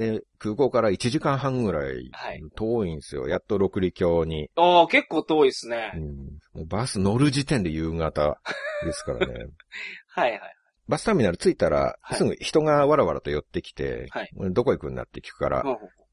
[0.00, 2.10] で、空港から1時間半ぐらい、
[2.56, 3.28] 遠いんですよ。
[3.28, 4.48] やっと六里橋に。
[4.56, 5.92] ああ、結構遠いですね。
[6.54, 6.66] うん。
[6.66, 8.40] バス乗る時点で夕方
[8.82, 9.34] ですからね。
[10.08, 10.40] はいはい。
[10.88, 15.64] バスターミナル着いたら、すぐ人がわらわらと寄ってきて、はい、どこ行くんだって聞くから、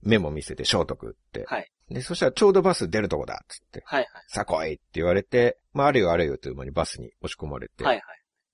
[0.04, 1.46] メモ見せて聖徳って。
[1.48, 1.72] はい。
[1.90, 3.84] で、そしたらちょうどバス出るとこだっつって。
[3.86, 4.08] はいはい。
[4.28, 7.86] さあ来いって言われて、まああれよあれよという間にバスに押し込まれて。
[7.86, 8.04] はいはい。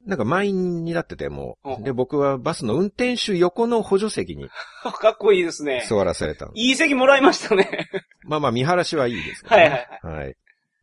[0.06, 4.50] なんか満員になってても、で、僕はバスの運転手横の補助席に。
[5.00, 5.86] かっこいいですね。
[5.88, 7.90] 座らされたいい席もらいましたね。
[8.24, 9.50] まあまあ見晴らしはいいですね。
[9.50, 10.16] はいはいはい。
[10.16, 10.36] はい。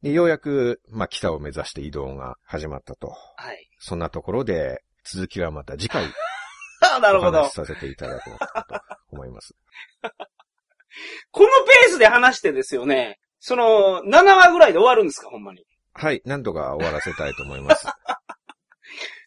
[0.02, 3.08] で、ようやく、まあ北を目指して移動が始まったと。
[3.36, 3.68] はい。
[3.78, 6.04] そんなところで、続きはまた次回。
[6.96, 7.48] あなるほど。
[7.50, 9.54] させていただこうかと思います。
[11.30, 13.18] このペースで話してですよね。
[13.38, 15.64] その、7話ぐらいで終わるんですか、ほんまに。
[15.92, 17.86] はい、なんとか終わらせたいと思います。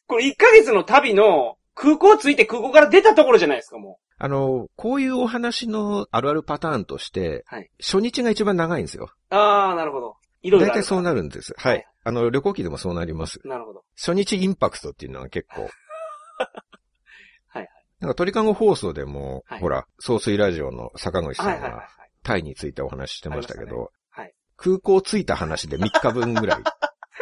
[0.08, 4.04] これ1ヶ月の旅の空港着いて空港から出たところじゃないですか、もう。
[4.18, 9.10] あの、こういうお話のあるあるパターンとして、はい、初日が一番長いんですよ。
[9.30, 10.16] ああ、なるほど。
[10.44, 10.68] いろいろ。
[10.68, 11.54] 大体そうなるんです。
[11.58, 11.74] はい。
[11.74, 13.40] はい、あの、旅行機でもそうなります。
[13.44, 13.84] なるほど。
[13.98, 15.68] 初日インパクトっていうのは結構。
[17.48, 17.70] はい。
[18.00, 21.88] なんか鳥かご放送でも、はい、ほら、総水ラジオの坂口さんが、
[22.24, 26.64] タイについてお話ししてましたけど、ね、はい、空港着いた話で3日分ぐらい、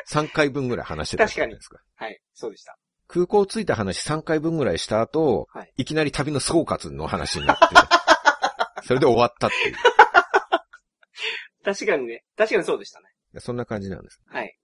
[0.10, 1.80] 3回分ぐらい話してたじゃないですか。
[1.96, 2.78] はい、そうでした。
[3.08, 7.66] 空港着いた話3回分ぐらいした後、はい、いきなり旅の総括の話になって、
[8.88, 9.76] それで終わったっていう。
[11.64, 12.24] 確かにね。
[12.38, 13.06] 確かにそうでしたね。
[13.40, 14.22] そんな感じなんです。
[14.28, 14.58] はい。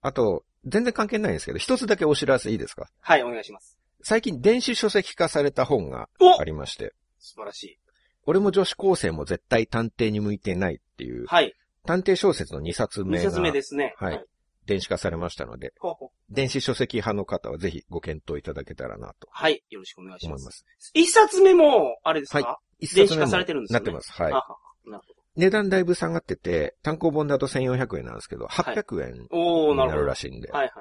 [0.00, 2.88] あと、全然関係ないんですけど、一つだけお知らせいいですか？
[3.00, 3.76] はい、お願いします。
[4.02, 6.08] 最近電子書籍化された本が
[6.38, 6.94] ありまして。
[7.18, 7.78] 素晴らしい。
[8.26, 11.26] 俺も女子高生も絶対探偵に向いてないっていう。
[11.26, 11.54] はい。
[11.86, 13.24] 探偵小説の2冊目が。
[13.24, 13.94] 2冊目ですね。
[13.96, 14.16] はい。
[14.16, 14.26] はい、
[14.68, 15.72] 電子化されましたので。
[15.80, 19.26] ほうほう電子書籍派の方はぜひご検討いただけたらなと。
[19.30, 19.64] はい。
[19.70, 20.42] よろしくお願いします。
[20.42, 20.66] 思います。
[20.94, 22.38] 1冊目も、あれですか？
[22.46, 22.86] はい。
[22.94, 23.78] 電子化されてるんですね。
[23.78, 24.12] なってます。
[24.12, 24.30] はい。
[24.30, 25.18] なるほど。
[25.36, 30.48] 値段だいぶ下がってて、単行本だと1400円なんですけど、800円になるらしいんで。
[30.48, 30.72] いはい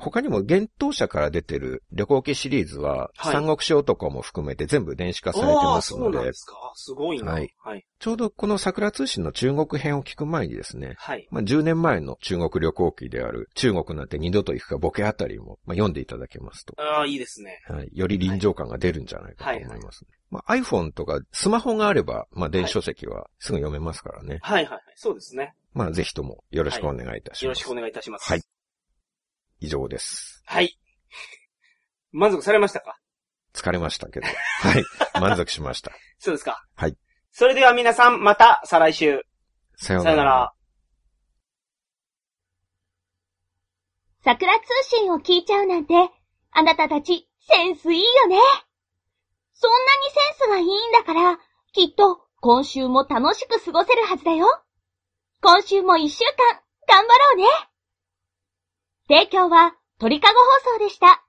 [0.00, 6.18] 他にも、幻冬者から出てる旅行記シリーズは、はい、三国志男も含めて全部電子化されてますので。
[6.18, 6.72] そうですか。
[6.74, 7.32] すごいな。
[7.32, 7.54] はい。
[7.58, 10.94] はい、ちょうどこの桜通信の中国編を聞く前にですね。
[10.98, 11.28] はい。
[11.30, 16.74] まあ、10年前の中国旅行記である、中国なんて二度と行くかボケあたりも、まあ、読んでいただけますと。
[16.78, 17.60] ああ、いいですね。
[17.68, 17.90] はい。
[17.92, 19.76] より臨場感が出るんじゃないかと思います、ね。
[19.76, 24.38] はいはいまあ、iPhone とかスマホがあれば、まあ、電子書籍はすぐ読めますからね。
[24.42, 24.82] はいはいはい。
[24.94, 25.54] そうですね。
[25.74, 27.44] まあ、ぜひともよろしくお願いいたします。
[27.44, 28.28] はい、よろしくお願いいたします。
[28.28, 28.42] はい。
[29.60, 30.42] 以上です。
[30.46, 30.78] はい。
[32.12, 32.98] 満足されましたか？
[33.54, 34.26] 疲れましたけど。
[34.26, 34.84] はい。
[35.20, 35.92] 満足しました。
[36.18, 36.64] そうですか。
[36.74, 36.96] はい。
[37.32, 39.22] それでは皆さん、また、再来週。
[39.76, 40.14] さようなら。
[40.14, 40.54] さようなら。
[44.22, 45.94] 桜通信を聞いちゃうなんて、
[46.50, 48.36] あなたたち、センスいいよね。
[49.54, 51.38] そんなにセンスがいいんだから、
[51.72, 54.46] きっと、今週も楽しく過ごせるはずだよ。
[55.42, 57.44] 今週も一週間、頑張ろうね。
[59.10, 60.38] 提供は、鳥かご
[60.70, 61.24] 放送でした。